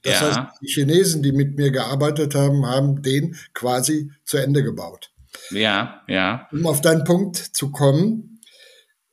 [0.02, 0.28] Das ja.
[0.28, 5.12] heißt, die Chinesen, die mit mir gearbeitet haben, haben den quasi zu Ende gebaut.
[5.52, 6.48] Ja, ja.
[6.52, 8.40] Um auf deinen Punkt zu kommen,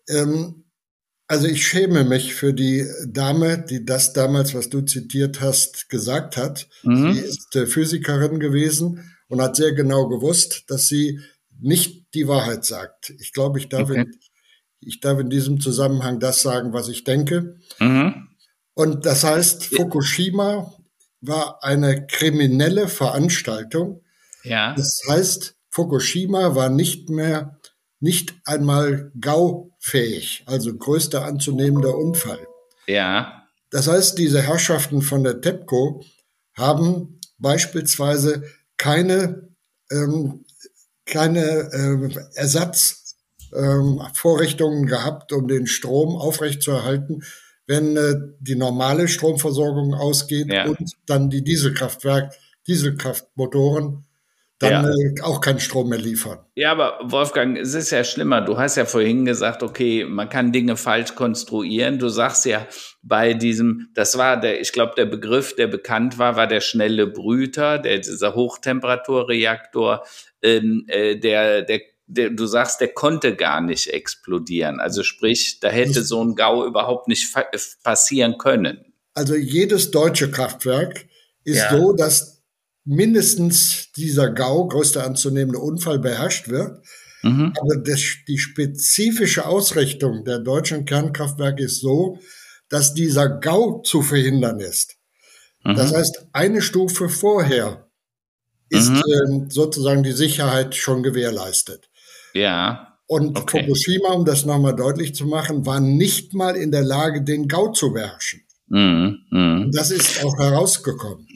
[0.08, 0.63] ähm,
[1.26, 6.36] also ich schäme mich für die Dame, die das damals, was du zitiert hast, gesagt
[6.36, 6.68] hat.
[6.82, 7.14] Mhm.
[7.14, 11.20] Sie ist äh, Physikerin gewesen und hat sehr genau gewusst, dass sie
[11.60, 13.14] nicht die Wahrheit sagt.
[13.20, 14.02] Ich glaube, ich darf, okay.
[14.02, 14.12] in,
[14.80, 17.56] ich darf in diesem Zusammenhang das sagen, was ich denke.
[17.78, 18.28] Mhm.
[18.74, 20.74] Und das heißt, Fukushima
[21.20, 24.02] war eine kriminelle Veranstaltung.
[24.42, 24.74] Ja.
[24.74, 27.58] Das heißt, Fukushima war nicht mehr,
[28.00, 29.10] nicht einmal
[29.84, 32.44] gaufähig, also größter anzunehmender Unfall.
[32.86, 33.44] Ja.
[33.70, 36.04] Das heißt, diese Herrschaften von der TEPCO
[36.54, 38.44] haben beispielsweise
[38.76, 39.48] keine,
[39.90, 40.44] ähm,
[41.06, 47.24] keine ähm, Ersatzvorrichtungen ähm, gehabt, um den Strom aufrechtzuerhalten,
[47.66, 50.66] wenn äh, die normale Stromversorgung ausgeht ja.
[50.66, 52.34] und dann die Dieselkraftwerk,
[52.66, 54.03] Dieselkraftmotoren
[54.70, 54.90] dann ja.
[54.90, 56.38] äh, auch keinen Strom mehr liefern.
[56.54, 58.40] Ja, aber Wolfgang, es ist ja schlimmer.
[58.40, 61.98] Du hast ja vorhin gesagt, okay, man kann Dinge falsch konstruieren.
[61.98, 62.66] Du sagst ja
[63.02, 67.06] bei diesem, das war der, ich glaube, der Begriff, der bekannt war, war der schnelle
[67.06, 70.04] Brüter, der, dieser Hochtemperaturreaktor,
[70.42, 74.80] ähm, äh, der, der der, du sagst, der konnte gar nicht explodieren.
[74.80, 77.34] Also sprich, da hätte so ein GAU überhaupt nicht
[77.82, 78.92] passieren können.
[79.14, 81.06] Also jedes deutsche Kraftwerk
[81.44, 81.70] ist ja.
[81.70, 82.33] so, dass
[82.84, 86.84] mindestens dieser GAU, größter anzunehmende Unfall, beherrscht wird.
[87.22, 87.52] Mhm.
[87.58, 92.18] Aber das, die spezifische Ausrichtung der deutschen Kernkraftwerke ist so,
[92.68, 94.96] dass dieser GAU zu verhindern ist.
[95.64, 95.76] Mhm.
[95.76, 97.88] Das heißt, eine Stufe vorher
[98.68, 99.46] ist mhm.
[99.46, 101.88] äh, sozusagen die Sicherheit schon gewährleistet.
[102.34, 102.98] Ja.
[103.06, 103.60] Und okay.
[103.60, 107.72] Fukushima, um das nochmal deutlich zu machen, war nicht mal in der Lage, den GAU
[107.72, 108.42] zu beherrschen.
[108.66, 109.18] Mhm.
[109.30, 109.70] Mhm.
[109.72, 111.26] Das ist auch herausgekommen.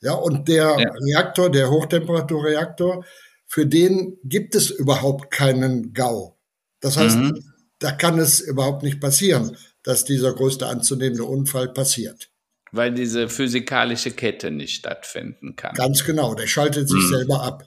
[0.00, 0.90] Ja, und der ja.
[0.90, 3.04] Reaktor, der Hochtemperaturreaktor,
[3.46, 6.38] für den gibt es überhaupt keinen GAU.
[6.80, 7.42] Das heißt, mhm.
[7.78, 12.30] da kann es überhaupt nicht passieren, dass dieser größte anzunehmende Unfall passiert.
[12.70, 15.74] Weil diese physikalische Kette nicht stattfinden kann.
[15.74, 17.08] Ganz genau, der schaltet sich mhm.
[17.08, 17.64] selber ab.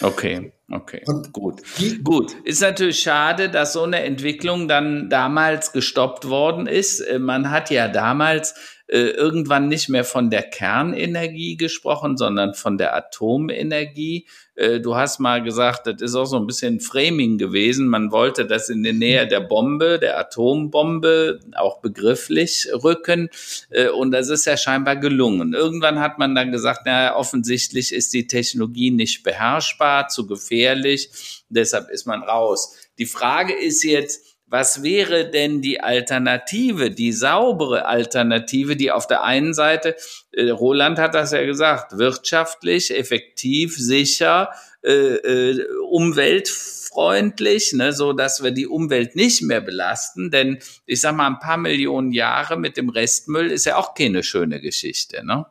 [0.00, 1.62] Okay, okay, und gut.
[2.02, 7.00] Gut, ist natürlich schade, dass so eine Entwicklung dann damals gestoppt worden ist.
[7.00, 8.54] Äh, man hat ja damals
[8.86, 14.26] äh, irgendwann nicht mehr von der Kernenergie gesprochen, sondern von der Atomenergie.
[14.56, 17.88] Äh, du hast mal gesagt, das ist auch so ein bisschen Framing gewesen.
[17.88, 23.30] Man wollte das in die Nähe der Bombe, der Atombombe, auch begrifflich rücken.
[23.70, 25.54] Äh, und das ist ja scheinbar gelungen.
[25.54, 31.42] Irgendwann hat man dann gesagt, na, offensichtlich ist die Technologie nicht beherrschbar, zu gefährlich.
[31.48, 32.76] Deshalb ist man raus.
[32.98, 39.24] Die Frage ist jetzt, was wäre denn die Alternative, die saubere Alternative, die auf der
[39.24, 39.96] einen Seite,
[40.30, 44.50] äh, Roland hat das ja gesagt, wirtschaftlich, effektiv, sicher,
[44.84, 51.16] äh, äh, umweltfreundlich, ne, so dass wir die Umwelt nicht mehr belasten, denn ich sag
[51.16, 55.46] mal, ein paar Millionen Jahre mit dem Restmüll ist ja auch keine schöne Geschichte, ne?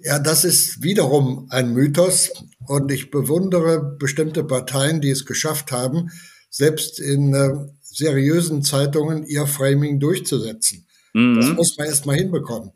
[0.00, 2.32] Ja, das ist wiederum ein Mythos
[2.66, 6.10] und ich bewundere bestimmte Parteien, die es geschafft haben,
[6.48, 7.50] selbst in äh,
[7.94, 10.86] seriösen Zeitungen ihr Framing durchzusetzen.
[11.12, 11.36] Mhm.
[11.36, 12.72] Das muss man erst mal hinbekommen.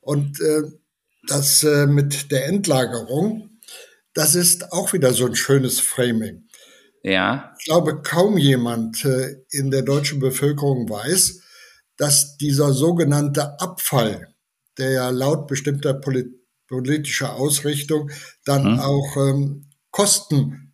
[0.00, 0.62] Und äh,
[1.26, 3.50] das äh, mit der Endlagerung,
[4.14, 6.44] das ist auch wieder so ein schönes Framing.
[7.02, 7.54] Ja.
[7.58, 11.42] Ich glaube, kaum jemand äh, in der deutschen Bevölkerung weiß,
[11.96, 14.34] dass dieser sogenannte Abfall,
[14.78, 16.32] der ja laut bestimmter Polit
[16.68, 18.10] politischer Ausrichtung
[18.44, 18.80] dann mhm.
[18.80, 20.65] auch ähm, Kosten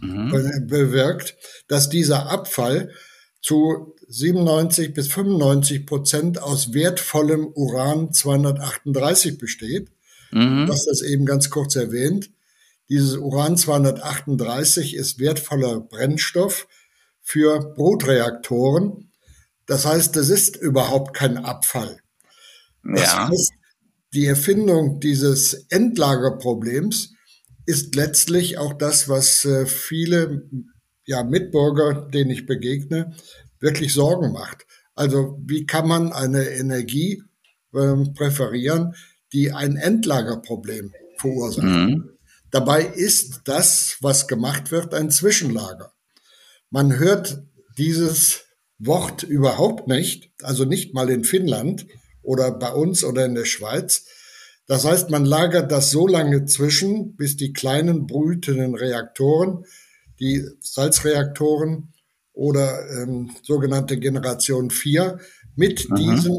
[0.00, 0.30] mhm.
[0.30, 1.36] be bewirkt,
[1.68, 2.90] dass dieser Abfall
[3.40, 9.90] zu 97 bis 95 Prozent aus wertvollem Uran 238 besteht.
[10.30, 10.66] Mhm.
[10.66, 12.30] Du hast das eben ganz kurz erwähnt.
[12.88, 16.66] Dieses Uran 238 ist wertvoller Brennstoff
[17.20, 19.12] für Brutreaktoren.
[19.66, 22.00] Das heißt, das ist überhaupt kein Abfall.
[22.82, 23.28] Das ja.
[23.28, 23.52] heißt,
[24.12, 27.14] die Erfindung dieses Endlagerproblems
[27.70, 30.42] ist letztlich auch das, was äh, viele
[31.06, 33.14] ja, Mitbürger, denen ich begegne,
[33.60, 34.66] wirklich Sorgen macht.
[34.94, 37.22] Also wie kann man eine Energie
[37.72, 38.94] äh, präferieren,
[39.32, 41.64] die ein Endlagerproblem verursacht?
[41.64, 42.10] Mhm.
[42.50, 45.92] Dabei ist das, was gemacht wird, ein Zwischenlager.
[46.70, 47.42] Man hört
[47.78, 48.42] dieses
[48.78, 51.86] Wort überhaupt nicht, also nicht mal in Finnland
[52.22, 54.06] oder bei uns oder in der Schweiz.
[54.70, 59.64] Das heißt, man lagert das so lange zwischen, bis die kleinen brütenden Reaktoren,
[60.20, 61.92] die Salzreaktoren
[62.32, 65.18] oder ähm, sogenannte Generation 4,
[65.56, 65.96] mit Aha.
[65.96, 66.38] diesen,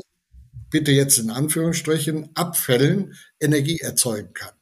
[0.70, 4.54] bitte jetzt in Anführungsstrichen, Abfällen Energie erzeugen kann.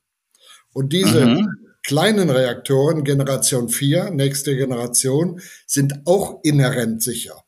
[0.73, 1.47] Und diese mhm.
[1.83, 7.43] kleinen Reaktoren, Generation 4, nächste Generation, sind auch inhärent sicher.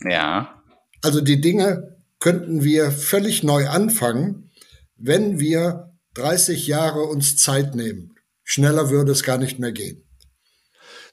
[0.00, 0.64] Ja.
[1.00, 4.43] Also die Dinge könnten wir völlig neu anfangen,
[4.96, 8.14] wenn wir 30 Jahre uns Zeit nehmen.
[8.42, 10.02] Schneller würde es gar nicht mehr gehen.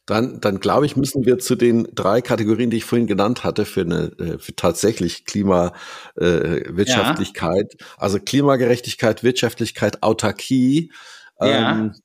[0.05, 3.65] Dann, dann glaube ich, müssen wir zu den drei Kategorien, die ich vorhin genannt hatte,
[3.65, 7.86] für eine äh, für tatsächlich Klimawirtschaftlichkeit, äh, ja.
[7.97, 10.91] also Klimagerechtigkeit, Wirtschaftlichkeit, Autarkie,
[11.39, 11.71] ja.
[11.71, 11.95] Ähm,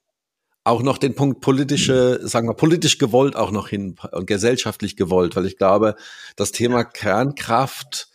[0.64, 5.36] auch noch den Punkt politische, sagen wir, politisch gewollt auch noch hin und gesellschaftlich gewollt,
[5.36, 5.94] weil ich glaube,
[6.34, 8.08] das Thema Kernkraft,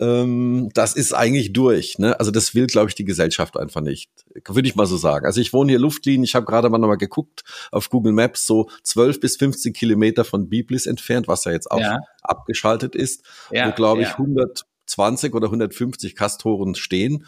[0.00, 1.98] ähm, das ist eigentlich durch.
[1.98, 2.18] Ne?
[2.18, 4.10] Also das will, glaube ich, die Gesellschaft einfach nicht.
[4.46, 5.26] Würde ich mal so sagen.
[5.26, 8.68] Also ich wohne hier Luftlinien, ich habe gerade mal nochmal geguckt auf Google Maps, so
[8.82, 12.00] 12 bis 15 Kilometer von Biblis entfernt, was ja jetzt auch ja.
[12.22, 14.18] abgeschaltet ist, ja, wo, glaube ich, ja.
[14.18, 17.26] 120 oder 150 Kastoren stehen.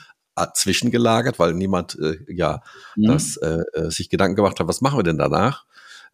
[0.55, 2.61] Zwischengelagert, weil niemand äh, ja
[2.97, 3.07] mhm.
[3.07, 5.65] das äh, äh, sich Gedanken gemacht hat, was machen wir denn danach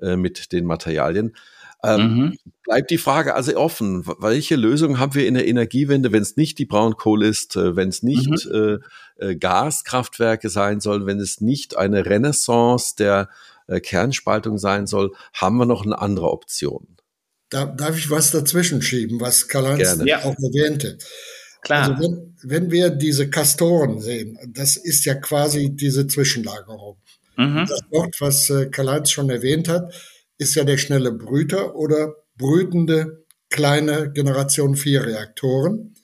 [0.03, 1.34] äh, mit den Materialien.
[1.83, 2.39] Ähm, mhm.
[2.64, 6.59] Bleibt die Frage also offen, welche Lösung haben wir in der Energiewende, wenn es nicht
[6.59, 8.81] die Braunkohle ist, äh, wenn es nicht mhm.
[9.18, 13.28] äh, äh, Gaskraftwerke sein soll, wenn es nicht eine Renaissance der
[13.66, 16.87] äh, Kernspaltung sein soll, haben wir noch eine andere Option.
[17.49, 20.99] Da, darf ich was dazwischen schieben, was Karl-Heinz auch erwähnte?
[21.62, 21.91] Klar.
[21.91, 26.99] Also wenn, wenn wir diese Kastoren sehen, das ist ja quasi diese Zwischenlagerung.
[27.37, 27.66] Mhm.
[27.68, 29.93] Das Wort, was äh, Karl-Heinz schon erwähnt hat,
[30.41, 35.95] ist ja der schnelle Brüter oder brütende kleine Generation 4 Reaktoren.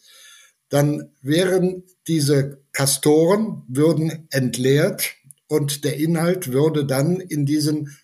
[0.68, 5.14] Dann wären diese Kastoren würden entleert
[5.48, 7.96] und der Inhalt würde dann in diesen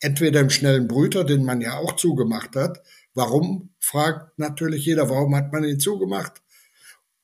[0.00, 2.82] entweder im schnellen Brüter, den man ja auch zugemacht hat.
[3.14, 3.70] Warum?
[3.78, 6.42] Fragt natürlich jeder, warum hat man ihn zugemacht?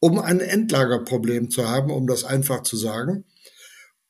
[0.01, 3.25] um ein Endlagerproblem zu haben, um das einfach zu sagen.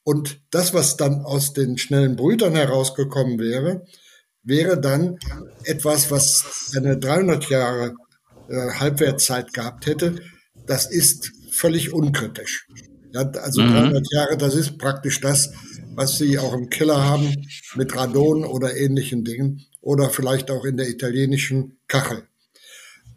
[0.02, 3.86] Und das, was dann aus den schnellen Brütern herausgekommen wäre,
[4.46, 5.18] wäre dann
[5.64, 7.94] etwas, was eine 300 Jahre
[8.48, 10.22] äh, Halbwertszeit gehabt hätte.
[10.66, 12.68] Das ist völlig unkritisch.
[13.12, 13.72] Ja, also mhm.
[13.72, 15.52] 300 Jahre, das ist praktisch das,
[15.94, 20.76] was Sie auch im Keller haben mit Radon oder ähnlichen Dingen oder vielleicht auch in
[20.76, 22.24] der italienischen Kachel.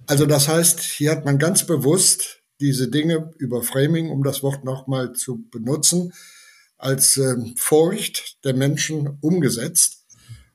[0.08, 4.64] Also das heißt, hier hat man ganz bewusst diese Dinge über Framing, um das Wort
[4.64, 6.14] nochmal zu benutzen,
[6.78, 10.06] als äh, Furcht der Menschen umgesetzt.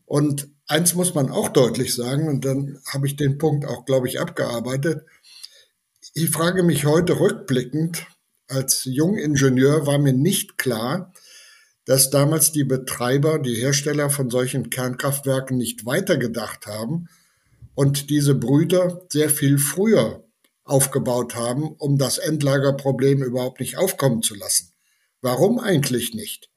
[0.06, 4.08] Und eins muss man auch deutlich sagen, und dann habe ich den Punkt auch, glaube
[4.08, 5.04] ich, abgearbeitet.
[6.14, 8.06] Ich frage mich heute rückblickend,
[8.48, 11.12] als Jungingenieur war mir nicht klar,
[11.84, 17.08] dass damals die Betreiber, die Hersteller von solchen Kernkraftwerken nicht weitergedacht haben
[17.74, 20.24] und diese Brüder sehr viel früher
[20.64, 24.72] aufgebaut haben, um das Endlagerproblem überhaupt nicht aufkommen zu lassen.
[25.20, 26.50] Warum eigentlich nicht?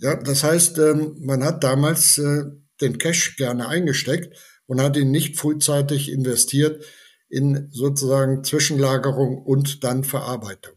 [0.00, 2.44] Ja, das heißt, ähm, man hat damals äh,
[2.80, 6.84] den Cash gerne eingesteckt und hat ihn nicht frühzeitig investiert
[7.28, 10.74] in sozusagen Zwischenlagerung und dann Verarbeitung.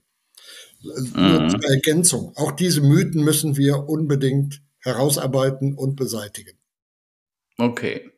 [0.82, 1.62] Nur mhm.
[1.64, 2.34] Ergänzung.
[2.36, 6.58] Auch diese Mythen müssen wir unbedingt herausarbeiten und beseitigen.
[7.58, 8.10] Okay.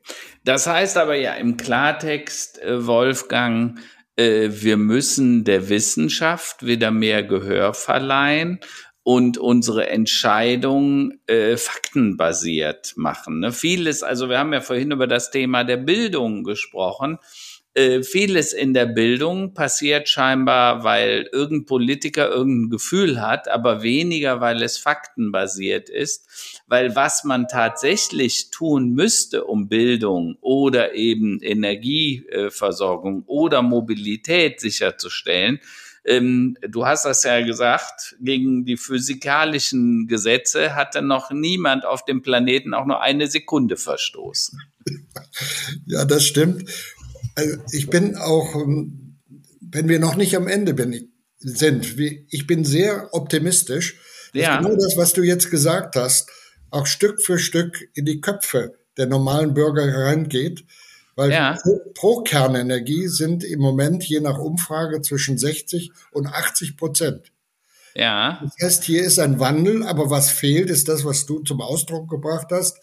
[0.46, 3.80] Das heißt aber ja im Klartext, äh, Wolfgang,
[4.16, 8.60] äh, wir müssen der Wissenschaft wieder mehr Gehör verleihen
[9.04, 13.40] und unsere Entscheidung äh, faktenbasiert machen.
[13.40, 13.52] Ne?
[13.52, 17.20] Vieles, also wir haben ja vorhin über das Thema der Bildung gesprochen.
[17.76, 24.40] Äh, vieles in der Bildung passiert scheinbar, weil irgendein Politiker irgendein Gefühl hat, aber weniger,
[24.42, 26.62] weil es faktenbasiert ist.
[26.68, 35.60] Weil was man tatsächlich tun müsste, um Bildung oder eben Energieversorgung oder Mobilität sicherzustellen,
[36.06, 42.22] ähm, du hast das ja gesagt, gegen die physikalischen Gesetze hatte noch niemand auf dem
[42.22, 44.60] Planeten auch nur eine Sekunde verstoßen.
[45.86, 46.70] Ja, das stimmt.
[47.36, 49.18] Also ich bin auch, ähm,
[49.62, 53.98] wenn wir noch nicht am Ende bin, sind, ich bin sehr optimistisch,
[54.34, 54.58] dass ja.
[54.58, 56.30] genau das, was du jetzt gesagt hast,
[56.70, 60.66] auch Stück für Stück in die Köpfe der normalen Bürger hereingeht.
[61.16, 61.60] Weil ja.
[61.94, 67.32] pro, Kernenergie sind im Moment je nach Umfrage zwischen 60 und 80 Prozent.
[67.96, 68.42] Ja.
[68.42, 72.10] Das heißt, hier ist ein Wandel, aber was fehlt, ist das, was du zum Ausdruck
[72.10, 72.80] gebracht hast.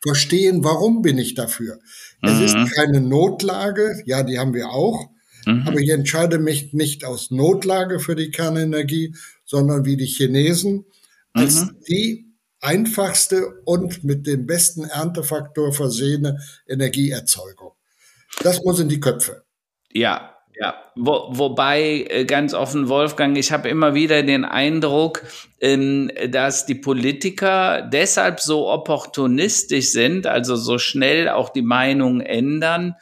[0.00, 1.78] Verstehen, warum bin ich dafür?
[2.22, 2.28] Mhm.
[2.28, 5.10] Es ist keine Notlage, ja, die haben wir auch,
[5.44, 5.64] mhm.
[5.66, 9.14] aber ich entscheide mich nicht aus Notlage für die Kernenergie,
[9.44, 10.86] sondern wie die Chinesen
[11.32, 11.76] als mhm.
[11.88, 12.25] die
[12.66, 17.72] einfachste und mit dem besten Erntefaktor versehene Energieerzeugung.
[18.42, 19.44] Das muss in die Köpfe.
[19.92, 25.22] Ja, ja, Wo, wobei äh, ganz offen, Wolfgang, ich habe immer wieder den Eindruck,
[25.60, 32.96] ähm, dass die Politiker deshalb so opportunistisch sind, also so schnell auch die Meinung ändern,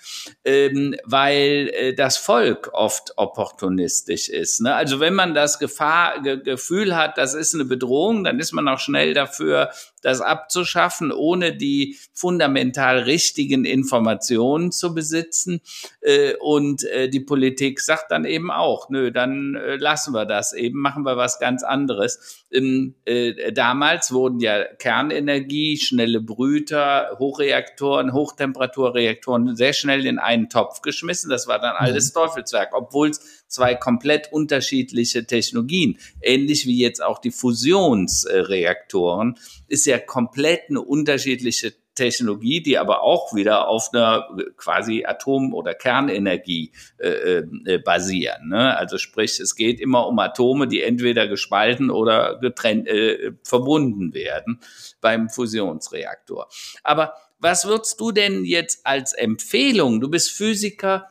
[0.45, 4.61] ähm, weil äh, das Volk oft opportunistisch ist.
[4.61, 4.75] Ne?
[4.75, 8.67] Also wenn man das Gefahr, Ge Gefühl hat, das ist eine Bedrohung, dann ist man
[8.67, 9.71] auch schnell dafür,
[10.05, 15.61] das abzuschaffen, ohne die fundamental richtigen Informationen zu besitzen.
[16.01, 20.53] Äh, und äh, die Politik sagt dann eben auch, nö, dann äh, lassen wir das
[20.53, 22.44] eben, machen wir was ganz anderes.
[22.55, 30.81] Ähm, äh, damals wurden ja Kernenergie, schnelle Brüter, Hochreaktoren, Hochtemperaturreaktoren sehr schnell in einen Topf
[30.81, 31.31] geschmissen.
[31.31, 32.21] Das war dann alles mhm.
[32.21, 39.37] Teufelswerk, obwohl es zwei komplett unterschiedliche Technologien, ähnlich wie jetzt auch die Fusionsreaktoren,
[39.69, 45.75] ist ja komplett eine unterschiedliche Technologie, die aber auch wieder auf einer quasi Atom- oder
[45.75, 48.49] Kernenergie äh, äh, basieren.
[48.49, 48.77] Ne?
[48.77, 54.61] Also sprich, es geht immer um Atome, die entweder gespalten oder getrennt, äh, verbunden werden
[55.01, 56.49] beim Fusionsreaktor.
[56.83, 60.01] Aber was würdest du denn jetzt als Empfehlung?
[60.01, 61.09] Du bist Physiker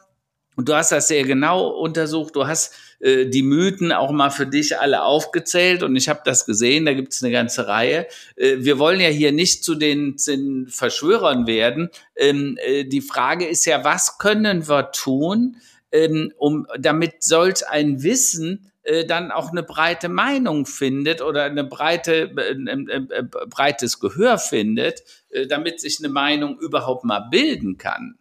[0.55, 2.35] und du hast das sehr genau untersucht.
[2.35, 2.73] Du hast
[3.03, 6.93] äh, die Mythen auch mal für dich alle aufgezählt und ich habe das gesehen, da
[6.93, 8.07] gibt es eine ganze Reihe.
[8.37, 11.89] Äh, wir wollen ja hier nicht zu den, zu den Verschwörern werden.
[12.15, 15.57] Ähm, äh, die Frage ist ja, was können wir tun,
[15.91, 21.65] ähm, um damit solch ein Wissen äh, dann auch eine breite Meinung findet oder eine
[21.65, 27.77] breite, ein, ein, ein breites Gehör findet, äh, damit sich eine Meinung überhaupt mal bilden
[27.77, 28.17] kann.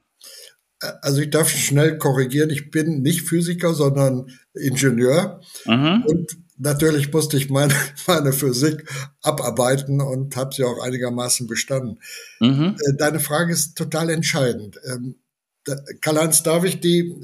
[1.00, 5.40] Also ich darf schnell korrigieren, ich bin nicht Physiker, sondern Ingenieur.
[5.64, 6.04] Mhm.
[6.06, 7.74] Und natürlich musste ich meine,
[8.06, 8.84] meine Physik
[9.22, 12.00] abarbeiten und habe sie auch einigermaßen bestanden.
[12.40, 12.76] Mhm.
[12.78, 14.78] Äh, deine Frage ist total entscheidend.
[14.84, 15.16] Ähm,
[16.00, 17.14] Karl-Heinz, darf ich die,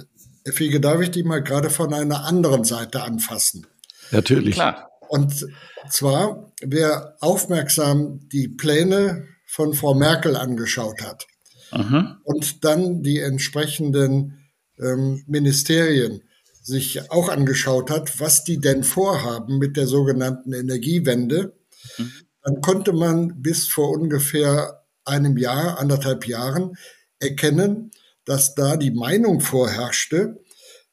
[0.53, 3.67] Fiege, darf ich die mal gerade von einer anderen Seite anfassen?
[4.13, 4.55] Natürlich.
[4.55, 4.89] Klar.
[5.09, 5.47] Und
[5.91, 11.27] zwar, wer aufmerksam die Pläne von Frau Merkel angeschaut hat
[11.71, 12.21] Aha.
[12.25, 14.39] und dann die entsprechenden
[14.79, 16.23] ähm, Ministerien
[16.63, 21.57] sich auch angeschaut hat, was die denn vorhaben mit der sogenannten Energiewende,
[21.97, 22.13] mhm.
[22.43, 26.77] dann konnte man bis vor ungefähr einem Jahr, anderthalb Jahren
[27.19, 27.91] erkennen,
[28.25, 30.45] dass da die Meinung vorherrschte,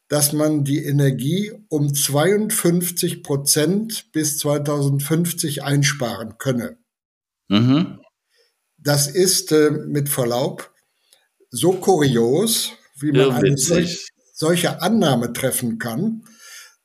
[0.07, 6.77] dass man die Energie um 52 Prozent bis 2050 einsparen könne.
[7.49, 7.99] Mhm.
[8.85, 10.71] Das ist äh, mit Verlaub
[11.49, 16.23] so kurios, wie man eine solch, solche Annahme treffen kann.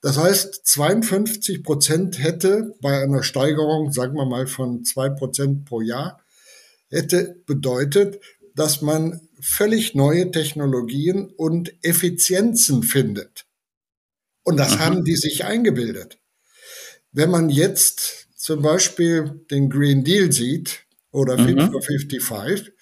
[0.01, 5.83] Das heißt, 52 Prozent hätte bei einer Steigerung, sagen wir mal von zwei Prozent pro
[5.83, 6.19] Jahr,
[6.89, 8.19] hätte bedeutet,
[8.55, 13.45] dass man völlig neue Technologien und Effizienzen findet.
[14.43, 14.87] Und das Aha.
[14.87, 16.17] haben die sich eingebildet.
[17.13, 21.73] Wenn man jetzt zum Beispiel den Green Deal sieht oder Fit mhm.
[21.73, 22.73] for 55,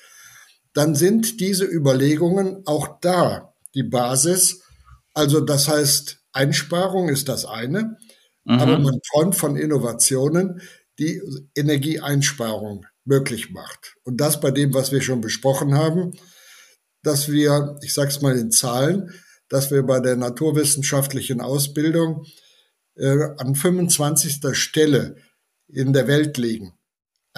[0.75, 4.63] dann sind diese Überlegungen auch da die Basis.
[5.15, 7.97] Also das heißt, Einsparung ist das eine.
[8.45, 8.59] Mhm.
[8.61, 10.61] Aber man träumt von Innovationen,
[10.99, 11.23] die
[11.55, 13.97] Energieeinsparung möglich macht.
[14.05, 16.13] Und das bei dem, was wir schon besprochen haben,
[17.03, 19.13] dass wir, ich sage es mal in Zahlen,
[19.49, 22.27] dass wir bei der naturwissenschaftlichen Ausbildung
[22.97, 24.55] äh, an 25.
[24.57, 25.17] Stelle
[25.69, 26.78] in der Welt liegen.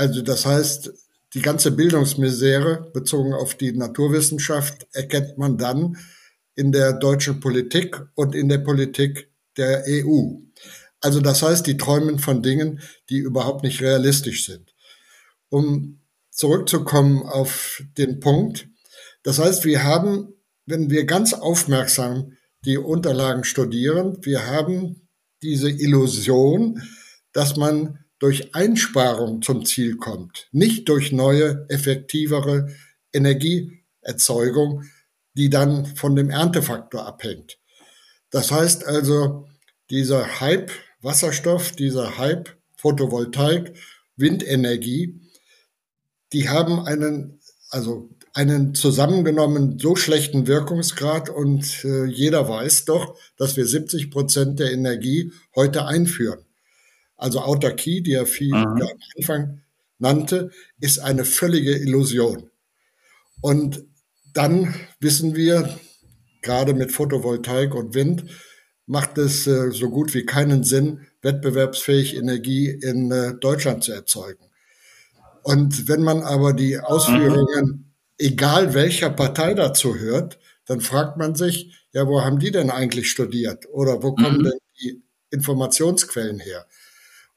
[0.01, 0.94] Also das heißt,
[1.34, 5.98] die ganze Bildungsmisere bezogen auf die Naturwissenschaft erkennt man dann
[6.55, 10.38] in der deutschen Politik und in der Politik der EU.
[11.03, 12.80] Also das heißt, die träumen von Dingen,
[13.11, 14.74] die überhaupt nicht realistisch sind.
[15.51, 18.68] Um zurückzukommen auf den Punkt,
[19.22, 20.32] das heißt, wir haben,
[20.64, 25.11] wenn wir ganz aufmerksam die Unterlagen studieren, wir haben
[25.42, 26.80] diese Illusion,
[27.34, 32.68] dass man durch Einsparung zum Ziel kommt, nicht durch neue, effektivere
[33.12, 34.85] Energieerzeugung,
[35.35, 37.59] die dann von dem Erntefaktor abhängt.
[38.31, 39.49] Das heißt also,
[39.91, 43.75] dieser Hype Wasserstoff, dieser Hype Photovoltaik,
[44.16, 45.21] Windenergie,
[46.33, 47.41] die haben einen,
[47.71, 54.61] also einen zusammengenommen so schlechten Wirkungsgrad und äh, jeder weiß doch, dass wir 70 Prozent
[54.61, 56.45] der Energie heute einführen.
[57.21, 58.83] Also Autarkie, die er viel mhm.
[58.83, 59.61] am Anfang
[59.99, 60.51] nannte,
[60.81, 62.51] ist eine völlige Illusion.
[63.43, 63.85] Und
[64.33, 65.79] dann wissen wir,
[66.43, 68.25] gerade mit Photovoltaik und Wind,
[68.87, 74.45] macht es äh, so gut wie keinen Sinn, wettbewerbsfähig Energie in äh, Deutschland zu erzeugen.
[75.43, 77.85] Und wenn man aber die Ausführungen, mhm.
[78.16, 83.11] egal welcher Partei dazu hört, dann fragt man sich, ja, wo haben die denn eigentlich
[83.11, 83.66] studiert?
[83.71, 84.45] Oder wo kommen mhm.
[84.45, 86.66] denn die Informationsquellen her?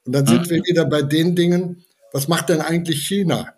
[0.06, 0.50] Und dann sind mhm.
[0.50, 3.54] wir wieder bei den Dingen, was macht denn eigentlich China?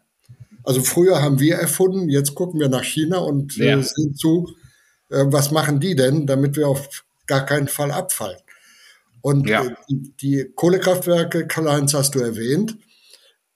[0.66, 3.78] Also früher haben wir erfunden, jetzt gucken wir nach China und äh, ja.
[3.78, 4.48] äh, sehen zu,
[5.10, 8.40] äh, was machen die denn, damit wir auf gar keinen Fall abfallen.
[9.20, 9.64] Und ja.
[9.64, 12.76] äh, die, die Kohlekraftwerke, Karl-Heinz, hast du erwähnt,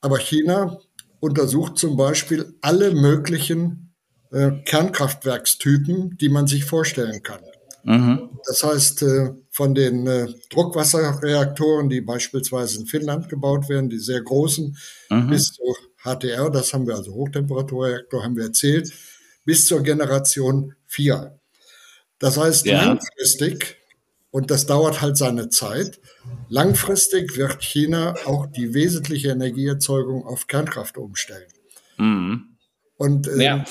[0.01, 0.79] aber China
[1.19, 3.87] untersucht zum Beispiel alle möglichen
[4.33, 7.41] Kernkraftwerkstypen, die man sich vorstellen kann.
[7.83, 8.31] Mhm.
[8.47, 9.05] Das heißt,
[9.61, 14.75] von den äh, Druckwasserreaktoren, die beispielsweise in Finnland gebaut werden, die sehr großen,
[15.11, 15.29] mhm.
[15.29, 15.63] bis zu
[16.03, 18.91] HTR, das haben wir also Hochtemperaturreaktor, haben wir erzählt,
[19.45, 21.39] bis zur Generation 4.
[22.19, 22.87] Das heißt, ja.
[22.87, 23.77] langfristig,
[24.31, 26.01] und das dauert halt seine Zeit,
[26.49, 31.53] langfristig wird China auch die wesentliche Energieerzeugung auf Kernkraft umstellen.
[31.99, 32.57] Mhm.
[32.97, 33.65] Und äh, ja.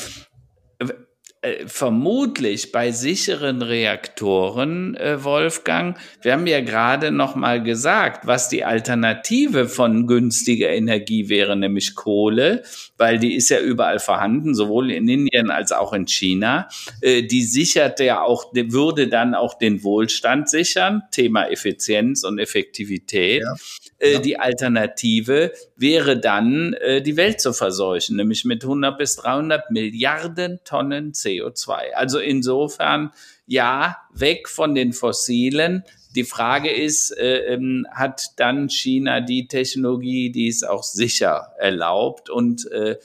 [1.42, 8.50] Äh, vermutlich bei sicheren Reaktoren, äh, Wolfgang, wir haben ja gerade noch mal gesagt, was
[8.50, 12.64] die Alternative von günstiger Energie wäre, nämlich Kohle,
[12.98, 16.68] weil die ist ja überall vorhanden, sowohl in Indien als auch in China.
[17.00, 23.44] Äh, die sichert ja auch, würde dann auch den Wohlstand sichern, Thema Effizienz und Effektivität.
[23.44, 23.56] Ja.
[24.00, 24.20] Äh, ja.
[24.20, 30.60] Die Alternative wäre dann, äh, die Welt zu verseuchen, nämlich mit 100 bis 300 Milliarden
[30.64, 31.50] Tonnen CO2.
[31.50, 31.94] CO2.
[31.94, 33.12] Also insofern,
[33.46, 35.84] ja, weg von den fossilen.
[36.16, 42.30] Die Frage ist, äh, ähm, hat dann China die Technologie, die es auch sicher erlaubt
[42.30, 42.98] und äh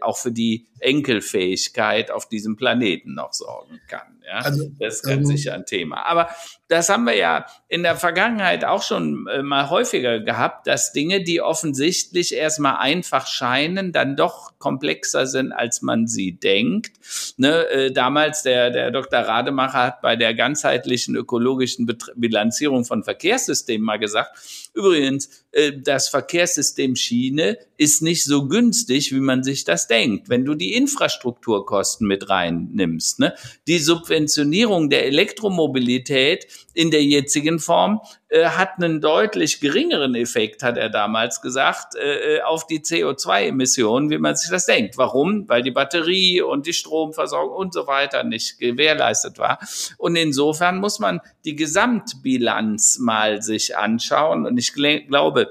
[0.00, 4.14] auch für die Enkelfähigkeit auf diesem Planeten noch sorgen kann?
[4.26, 6.06] Ja, also, das ist ganz ähm, sicher ein Thema.
[6.06, 6.30] Aber
[6.68, 11.22] das haben wir ja in der Vergangenheit auch schon äh, mal häufiger gehabt, dass Dinge,
[11.22, 16.92] die offensichtlich erstmal einfach scheinen, dann doch komplexer sind, als man sie denkt.
[17.36, 19.20] Ne, äh, damals der, der Dr.
[19.20, 24.38] Rademacher hat bei der ganzheitlichen ökologischen Bilanzierung von Verkehrssystemen mal gesagt,
[24.74, 30.28] übrigens, äh, das Verkehrssystem Schiene ist nicht so günstig, wie man sich das denkt.
[30.28, 33.34] Wenn du die Infrastrukturkosten mit reinnimmst, ne,
[33.66, 40.76] die Subventionierung der Elektromobilität in der jetzigen Form äh, hat einen deutlich geringeren Effekt, hat
[40.76, 44.98] er damals gesagt, äh, äh auf die CO2-Emissionen, wie man sich das denkt.
[44.98, 45.48] Warum?
[45.48, 49.58] Weil die Batterie und die Stromversorgung und so weiter nicht gewährleistet war.
[49.96, 54.46] Und insofern muss man die Gesamtbilanz mal sich anschauen.
[54.46, 55.48] Und ich glaube,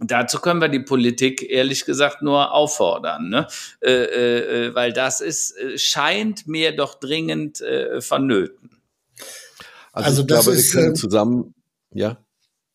[0.00, 3.48] Dazu können wir die Politik ehrlich gesagt nur auffordern, ne?
[3.80, 8.77] äh, äh, äh weil das ist äh, scheint mir doch dringend äh, vonnöten.
[10.04, 11.54] Also, also ich glaube, ist, wir können ähm, zusammen,
[11.92, 12.18] ja.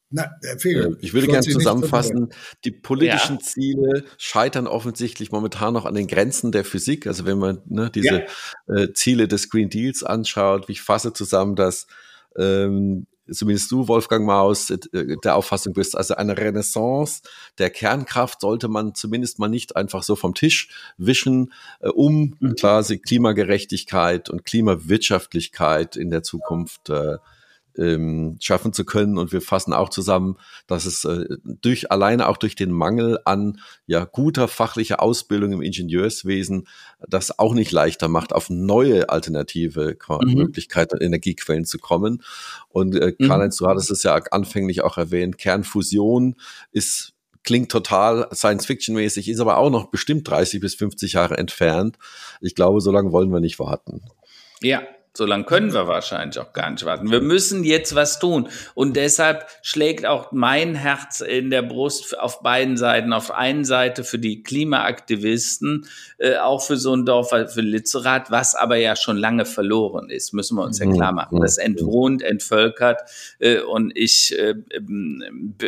[0.10, 2.30] Na, äh, ich würde gerne zusammenfassen,
[2.66, 3.42] die politischen ja.
[3.42, 7.08] Ziele scheitern offensichtlich momentan noch an den Grenzen der Physik.
[7.08, 8.26] Also wenn man ne, diese
[8.68, 8.76] ja.
[8.76, 11.88] äh, Ziele des Green Deals anschaut, wie ich fasse zusammen, dass
[12.38, 14.78] ähm, zumindest du, Wolfgang Maus, äh,
[15.24, 15.96] der Auffassung bist.
[15.96, 17.22] Also eine Renaissance
[17.58, 22.56] der Kernkraft sollte man zumindest mal nicht einfach so vom Tisch wischen, äh, um mhm.
[22.56, 27.18] quasi Klimagerechtigkeit und Klimawirtschaftlichkeit in der Zukunft äh,
[27.78, 29.18] ähm, schaffen zu können.
[29.18, 33.60] Und wir fassen auch zusammen, dass es äh, durch alleine auch durch den Mangel an
[33.86, 36.68] ja guter fachlicher Ausbildung im Ingenieurswesen
[37.08, 40.34] das auch nicht leichter macht, auf neue alternative mhm.
[40.34, 42.24] Möglichkeiten und Energiequellen zu kommen.
[42.70, 43.28] Und äh, mhm.
[43.28, 46.36] Karl-Heinz, du hattest es ja anfänglich auch erwähnt, Kernfusion
[46.72, 47.14] ist
[47.44, 51.98] klingt total Science-Fiction-mäßig, ist aber auch noch bestimmt 30 bis 50 Jahre entfernt.
[52.42, 54.02] Ich glaube, so lange wollen wir nicht warten.
[54.62, 54.82] Ja,
[55.16, 57.12] so lange können wir wahrscheinlich auch gar nicht warten.
[57.12, 58.50] Wir müssen jetzt was tun.
[58.74, 63.14] Und deshalb schlägt auch mein Herz in der Brust auf beiden Seiten.
[63.14, 65.86] Auf einen Seite für die Klimaaktivisten,
[66.18, 70.34] äh, auch für so ein Dorf, für Lützerath, was aber ja schon lange verloren ist,
[70.34, 70.96] müssen wir uns ja mhm.
[70.96, 71.40] klar machen.
[71.42, 73.02] Das entwohnt, entvölkert.
[73.38, 74.56] Äh, und ich äh,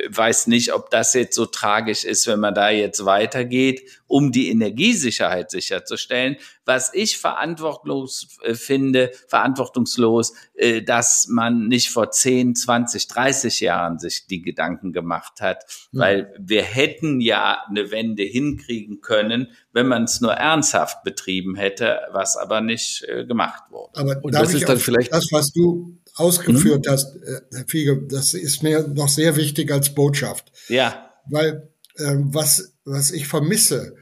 [0.10, 4.50] weiß nicht, ob das jetzt so tragisch ist, wenn man da jetzt weitergeht, um die
[4.50, 13.08] Energiesicherheit sicherzustellen was ich verantwortungslos äh, finde, verantwortungslos, äh, dass man nicht vor 10, 20,
[13.08, 16.00] 30 Jahren sich die Gedanken gemacht hat, mhm.
[16.00, 22.00] weil wir hätten ja eine Wende hinkriegen können, wenn man es nur ernsthaft betrieben hätte,
[22.12, 24.00] was aber nicht äh, gemacht wurde.
[24.00, 26.92] Aber Und das ist dann vielleicht das, was du ausgeführt mhm.
[26.92, 27.16] hast,
[27.52, 30.52] Herr Fiege, das ist mir noch sehr wichtig als Botschaft.
[30.70, 31.12] Ja.
[31.30, 33.96] Weil äh, was, was ich vermisse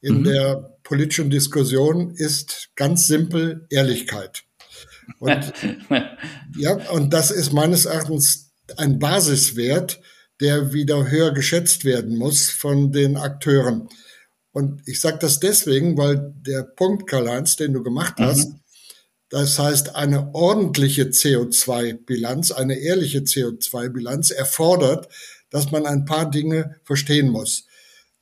[0.00, 0.24] in mhm.
[0.24, 4.44] der politischen Diskussion ist ganz simpel Ehrlichkeit.
[5.18, 5.52] Und,
[6.56, 10.00] ja, und das ist meines Erachtens ein Basiswert,
[10.40, 13.88] der wieder höher geschätzt werden muss von den Akteuren.
[14.52, 18.60] Und ich sage das deswegen, weil der Punkt, Karl-Heinz, den du gemacht hast, mhm.
[19.28, 25.08] das heißt, eine ordentliche CO2-Bilanz, eine ehrliche CO2-Bilanz erfordert,
[25.50, 27.66] dass man ein paar Dinge verstehen muss.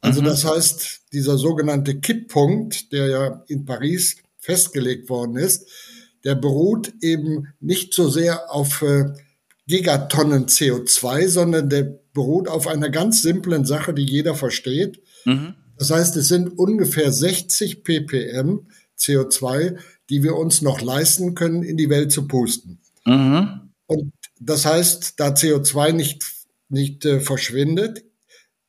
[0.02, 0.26] Also mhm.
[0.26, 5.66] das heißt, dieser sogenannte Kipppunkt, der ja in Paris festgelegt worden ist,
[6.24, 9.12] der beruht eben nicht so sehr auf äh,
[9.66, 15.00] Gigatonnen CO2, sondern der beruht auf einer ganz simplen Sache, die jeder versteht.
[15.24, 15.54] Mhm.
[15.78, 18.66] Das heißt, es sind ungefähr 60 ppm
[18.98, 19.78] CO2,
[20.10, 22.80] die wir uns noch leisten können, in die Welt zu pusten.
[23.06, 23.70] Mhm.
[23.86, 26.24] Und das heißt, da CO2 nicht,
[26.68, 28.04] nicht äh, verschwindet,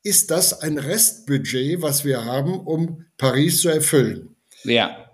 [0.04, 4.36] ist das ein Restbudget, was wir haben, um Paris zu erfüllen.
[4.62, 5.10] Ja.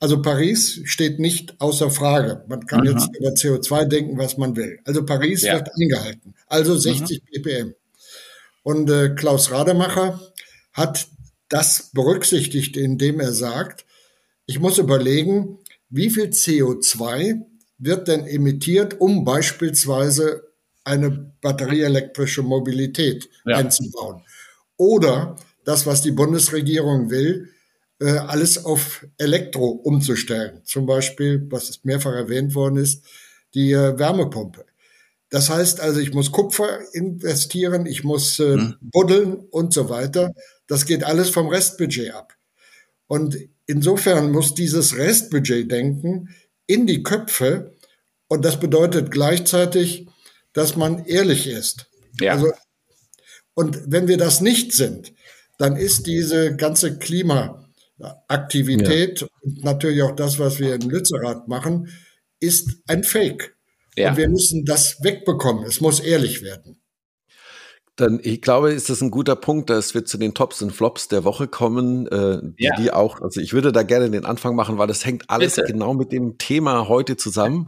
[0.00, 2.44] Also Paris steht nicht außer Frage.
[2.48, 2.90] Man kann Aha.
[2.90, 4.80] jetzt über CO2 denken, was man will.
[4.84, 5.54] Also Paris ja.
[5.54, 6.34] wird eingehalten.
[6.48, 7.28] Also 60 Aha.
[7.32, 7.74] ppm.
[8.64, 10.20] Und äh, Klaus Rademacher
[10.72, 11.06] hat
[11.48, 13.86] das berücksichtigt, indem er sagt,
[14.46, 17.42] ich muss überlegen, wie viel CO2
[17.78, 20.42] wird denn emittiert, um beispielsweise
[20.84, 23.56] eine batterieelektrische Mobilität ja.
[23.56, 24.22] einzubauen.
[24.76, 27.50] Oder das, was die Bundesregierung will,
[28.00, 30.60] äh, alles auf Elektro umzustellen.
[30.64, 33.04] Zum Beispiel, was mehrfach erwähnt worden ist,
[33.54, 34.64] die äh, Wärmepumpe.
[35.30, 38.74] Das heißt also, ich muss Kupfer investieren, ich muss äh, mhm.
[38.80, 40.32] buddeln und so weiter.
[40.66, 42.34] Das geht alles vom Restbudget ab.
[43.06, 46.28] Und insofern muss dieses Restbudget-Denken
[46.66, 47.74] in die Köpfe
[48.28, 50.06] und das bedeutet gleichzeitig,
[50.52, 51.86] dass man ehrlich ist.
[52.20, 52.32] Ja.
[52.32, 52.52] Also,
[53.54, 55.12] und wenn wir das nicht sind,
[55.58, 59.26] dann ist diese ganze Klimaaktivität ja.
[59.42, 61.88] und natürlich auch das, was wir in Lützerath machen,
[62.40, 63.56] ist ein Fake.
[63.96, 64.10] Ja.
[64.10, 65.64] Und wir müssen das wegbekommen.
[65.64, 66.81] Es muss ehrlich werden.
[67.96, 71.08] Dann, ich glaube, ist das ein guter Punkt, dass wir zu den Tops und Flops
[71.08, 72.74] der Woche kommen, äh, die, ja.
[72.78, 75.72] die auch, also ich würde da gerne den Anfang machen, weil das hängt alles Bitte.
[75.72, 77.66] genau mit dem Thema heute zusammen.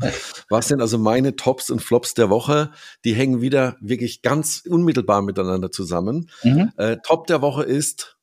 [0.48, 2.70] Was sind also meine Tops und Flops der Woche?
[3.04, 6.30] Die hängen wieder wirklich ganz unmittelbar miteinander zusammen.
[6.42, 6.72] Mhm.
[6.78, 8.16] Äh, Top der Woche ist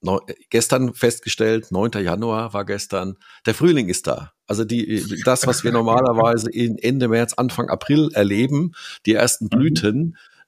[0.00, 0.18] neu,
[0.50, 1.92] gestern festgestellt, 9.
[2.02, 3.16] Januar war gestern,
[3.46, 4.32] der Frühling ist da.
[4.46, 8.72] Also die, das, was wir normalerweise in Ende März, Anfang April erleben,
[9.06, 9.50] die ersten mhm.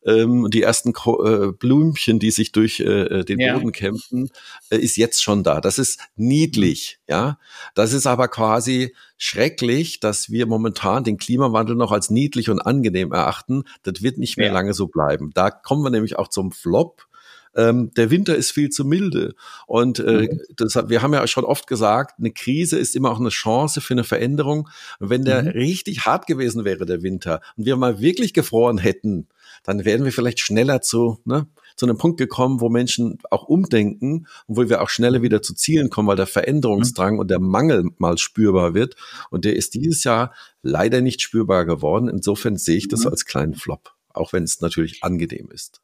[0.05, 3.55] Ähm, die ersten äh, Blümchen, die sich durch äh, äh, den ja.
[3.55, 4.30] Boden kämpfen,
[4.70, 5.61] äh, ist jetzt schon da.
[5.61, 7.38] Das ist niedlich, ja.
[7.74, 13.12] Das ist aber quasi schrecklich, dass wir momentan den Klimawandel noch als niedlich und angenehm
[13.12, 13.62] erachten.
[13.84, 14.53] Das wird nicht mehr ja.
[14.53, 15.30] lange so bleiben.
[15.34, 17.07] Da kommen wir nämlich auch zum Flop.
[17.55, 19.34] Ähm, der Winter ist viel zu milde.
[19.66, 20.40] Und äh, mhm.
[20.57, 23.94] das, wir haben ja schon oft gesagt, eine Krise ist immer auch eine Chance für
[23.94, 24.68] eine Veränderung.
[25.00, 25.48] Und wenn der mhm.
[25.48, 29.28] richtig hart gewesen wäre, der Winter, und wir mal wirklich gefroren hätten,
[29.64, 31.46] dann wären wir vielleicht schneller zu, ne,
[31.76, 35.55] zu einem Punkt gekommen, wo Menschen auch umdenken und wo wir auch schneller wieder zu
[35.55, 38.96] Zielen kommen, weil der Veränderungsdrang und der Mangel mal spürbar wird.
[39.30, 42.09] Und der ist dieses Jahr leider nicht spürbar geworden.
[42.09, 43.11] Insofern sehe ich das mhm.
[43.11, 45.80] als kleinen Flop, auch wenn es natürlich angenehm ist.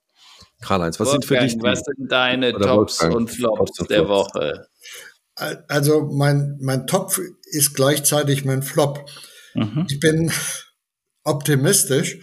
[0.61, 1.63] Karl-Heinz, was Wolfgang, sind für dich?
[1.63, 4.35] Was sind deine Tops Wolfgang, und Flops Tops der Flops.
[4.35, 4.67] Woche?
[5.69, 9.09] Also mein, mein Top ist gleichzeitig mein Flop.
[9.55, 9.87] Mhm.
[9.89, 10.33] Ich bin
[11.25, 12.19] optimistisch,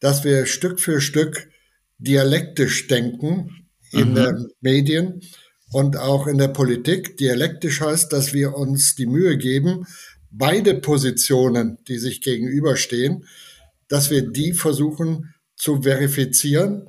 [0.00, 1.48] dass wir Stück für Stück
[1.98, 4.14] dialektisch denken in mhm.
[4.14, 5.20] den Medien
[5.72, 7.16] und auch in der Politik.
[7.16, 9.86] Dialektisch heißt, dass wir uns die Mühe geben,
[10.30, 13.26] beide Positionen, die sich gegenüberstehen,
[13.88, 16.88] dass wir die versuchen zu verifizieren.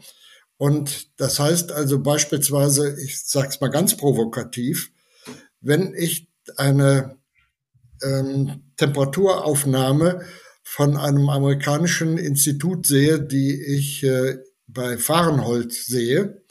[0.66, 4.92] Und das heißt also beispielsweise, ich sage es mal ganz provokativ,
[5.62, 7.20] wenn ich eine
[8.02, 10.26] ähm, Temperaturaufnahme
[10.64, 16.42] von einem amerikanischen Institut sehe, die ich äh, bei Fahrenholz sehe,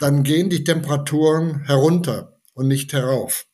[0.00, 3.46] dann gehen die Temperaturen herunter und nicht herauf.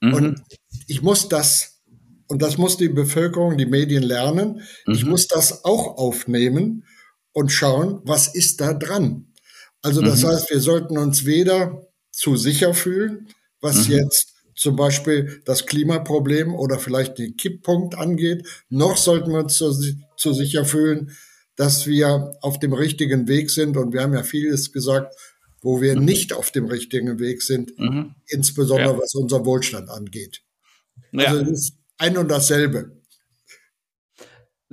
[0.00, 0.14] Mhm.
[0.14, 0.42] Und
[0.86, 1.82] ich muss das,
[2.28, 4.94] und das muss die Bevölkerung, die Medien lernen, mhm.
[4.94, 6.86] ich muss das auch aufnehmen
[7.32, 9.32] und schauen, was ist da dran.
[9.82, 10.28] Also das mhm.
[10.28, 13.28] heißt, wir sollten uns weder zu sicher fühlen,
[13.60, 13.94] was mhm.
[13.94, 19.72] jetzt zum Beispiel das Klimaproblem oder vielleicht den Kipppunkt angeht, noch sollten wir uns zu,
[20.16, 21.16] zu sicher fühlen,
[21.56, 23.76] dass wir auf dem richtigen Weg sind.
[23.76, 25.14] Und wir haben ja vieles gesagt,
[25.60, 26.04] wo wir mhm.
[26.04, 28.14] nicht auf dem richtigen Weg sind, mhm.
[28.26, 28.98] insbesondere ja.
[28.98, 30.42] was unser Wohlstand angeht.
[31.12, 31.28] Ja.
[31.28, 33.01] Also es ist ein und dasselbe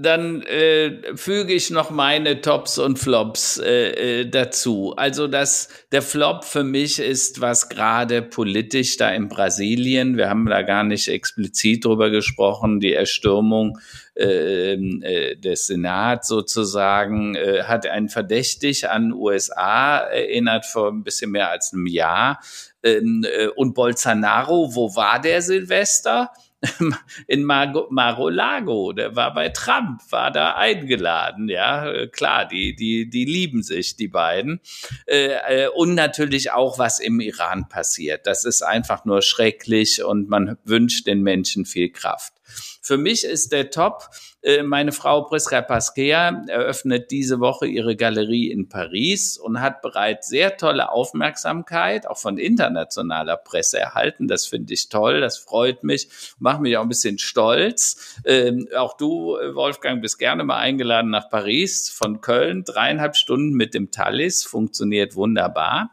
[0.01, 4.93] dann äh, füge ich noch meine Tops und Flops äh, äh, dazu.
[4.95, 10.45] Also das, der Flop für mich ist, was gerade politisch da in Brasilien, wir haben
[10.45, 13.77] da gar nicht explizit drüber gesprochen, die Erstürmung
[14.15, 21.31] äh, äh, des Senats sozusagen, äh, hat ein verdächtig an USA erinnert vor ein bisschen
[21.31, 22.39] mehr als einem Jahr.
[22.83, 26.31] Ähm, äh, und Bolsonaro, wo war der Silvester?
[27.27, 33.63] in Mar-a-Lago, der war bei Trump, war da eingeladen, ja, klar, die, die, die lieben
[33.63, 34.59] sich, die beiden.
[35.05, 38.27] Äh, äh, und natürlich auch, was im Iran passiert.
[38.27, 42.33] Das ist einfach nur schrecklich und man wünscht den Menschen viel Kraft.
[42.81, 44.28] Für mich ist der Top, äh,
[44.63, 50.55] meine Frau Prisca Pasquea eröffnet diese Woche ihre Galerie in Paris und hat bereits sehr
[50.55, 54.29] tolle Aufmerksamkeit, auch von internationaler Presse erhalten.
[54.29, 56.07] Das finde ich toll, das freut mich,
[56.39, 58.17] macht mich auch ein bisschen stolz.
[58.23, 62.63] Ähm, auch du, Wolfgang, bist gerne mal eingeladen nach Paris von Köln.
[62.63, 65.91] Dreieinhalb Stunden mit dem Thalys, funktioniert wunderbar.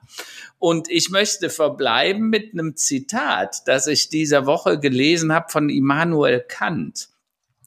[0.58, 6.40] Und ich möchte verbleiben mit einem Zitat, das ich dieser Woche gelesen habe von Immanuel
[6.46, 7.08] Kant.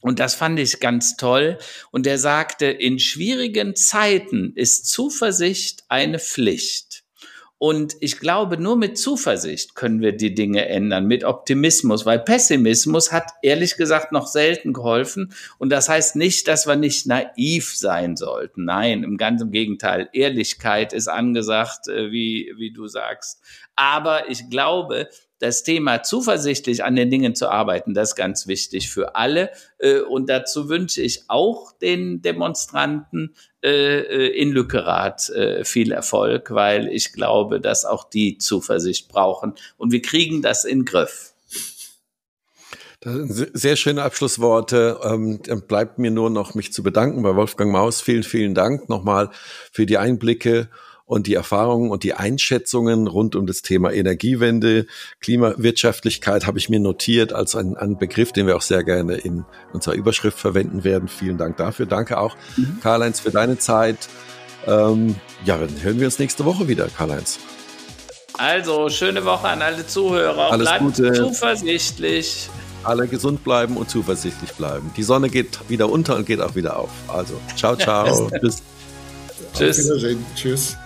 [0.01, 1.57] Und das fand ich ganz toll.
[1.91, 7.03] Und er sagte, in schwierigen Zeiten ist Zuversicht eine Pflicht.
[7.61, 13.11] Und ich glaube, nur mit Zuversicht können wir die Dinge ändern, mit Optimismus, weil Pessimismus
[13.11, 15.33] hat ehrlich gesagt noch selten geholfen.
[15.57, 18.63] Und das heißt nicht, dass wir nicht naiv sein sollten.
[18.63, 20.07] Nein, im ganzen Gegenteil.
[20.13, 23.41] Ehrlichkeit ist angesagt, äh, wie, wie du sagst.
[23.75, 28.89] Aber ich glaube, das Thema zuversichtlich an den Dingen zu arbeiten, das ist ganz wichtig
[28.89, 29.49] für alle.
[29.79, 33.33] Äh, und dazu wünsche ich auch den Demonstranten
[33.63, 35.31] äh, äh, in Lückerath
[35.63, 39.53] viel Erfolg, weil ich glaube, dass auch die Zuversicht brauchen.
[39.77, 41.33] Und wir kriegen das in den Griff.
[43.01, 44.99] Sehr schöne Abschlussworte.
[45.03, 48.01] Ähm, bleibt mir nur noch mich zu bedanken bei Wolfgang Maus.
[48.01, 49.29] Vielen, vielen Dank nochmal
[49.71, 50.69] für die Einblicke
[51.09, 54.85] und die Erfahrungen und die Einschätzungen rund um das Thema Energiewende,
[55.21, 59.43] Klimawirtschaftlichkeit habe ich mir notiert als ein, ein Begriff, den wir auch sehr gerne in
[59.73, 61.07] unserer Überschrift verwenden werden.
[61.07, 61.87] Vielen Dank dafür.
[61.87, 62.77] Danke auch, mhm.
[62.83, 64.07] Karl-Heinz, für deine Zeit.
[64.67, 67.39] Ähm, ja, dann hören wir uns nächste Woche wieder, Karl-Heinz.
[68.37, 70.51] Also, schöne Woche an alle Zuhörer.
[70.51, 71.13] Alles Bleibt Gute.
[71.13, 72.51] zuversichtlich.
[72.83, 74.91] Alle gesund bleiben und zuversichtlich bleiben.
[74.95, 76.91] Die Sonne geht wieder unter und geht auch wieder auf.
[77.07, 78.29] Also, ciao, ciao.
[78.41, 78.61] Tschüss.
[79.55, 79.91] Tschüss.
[80.35, 80.77] Tschüss.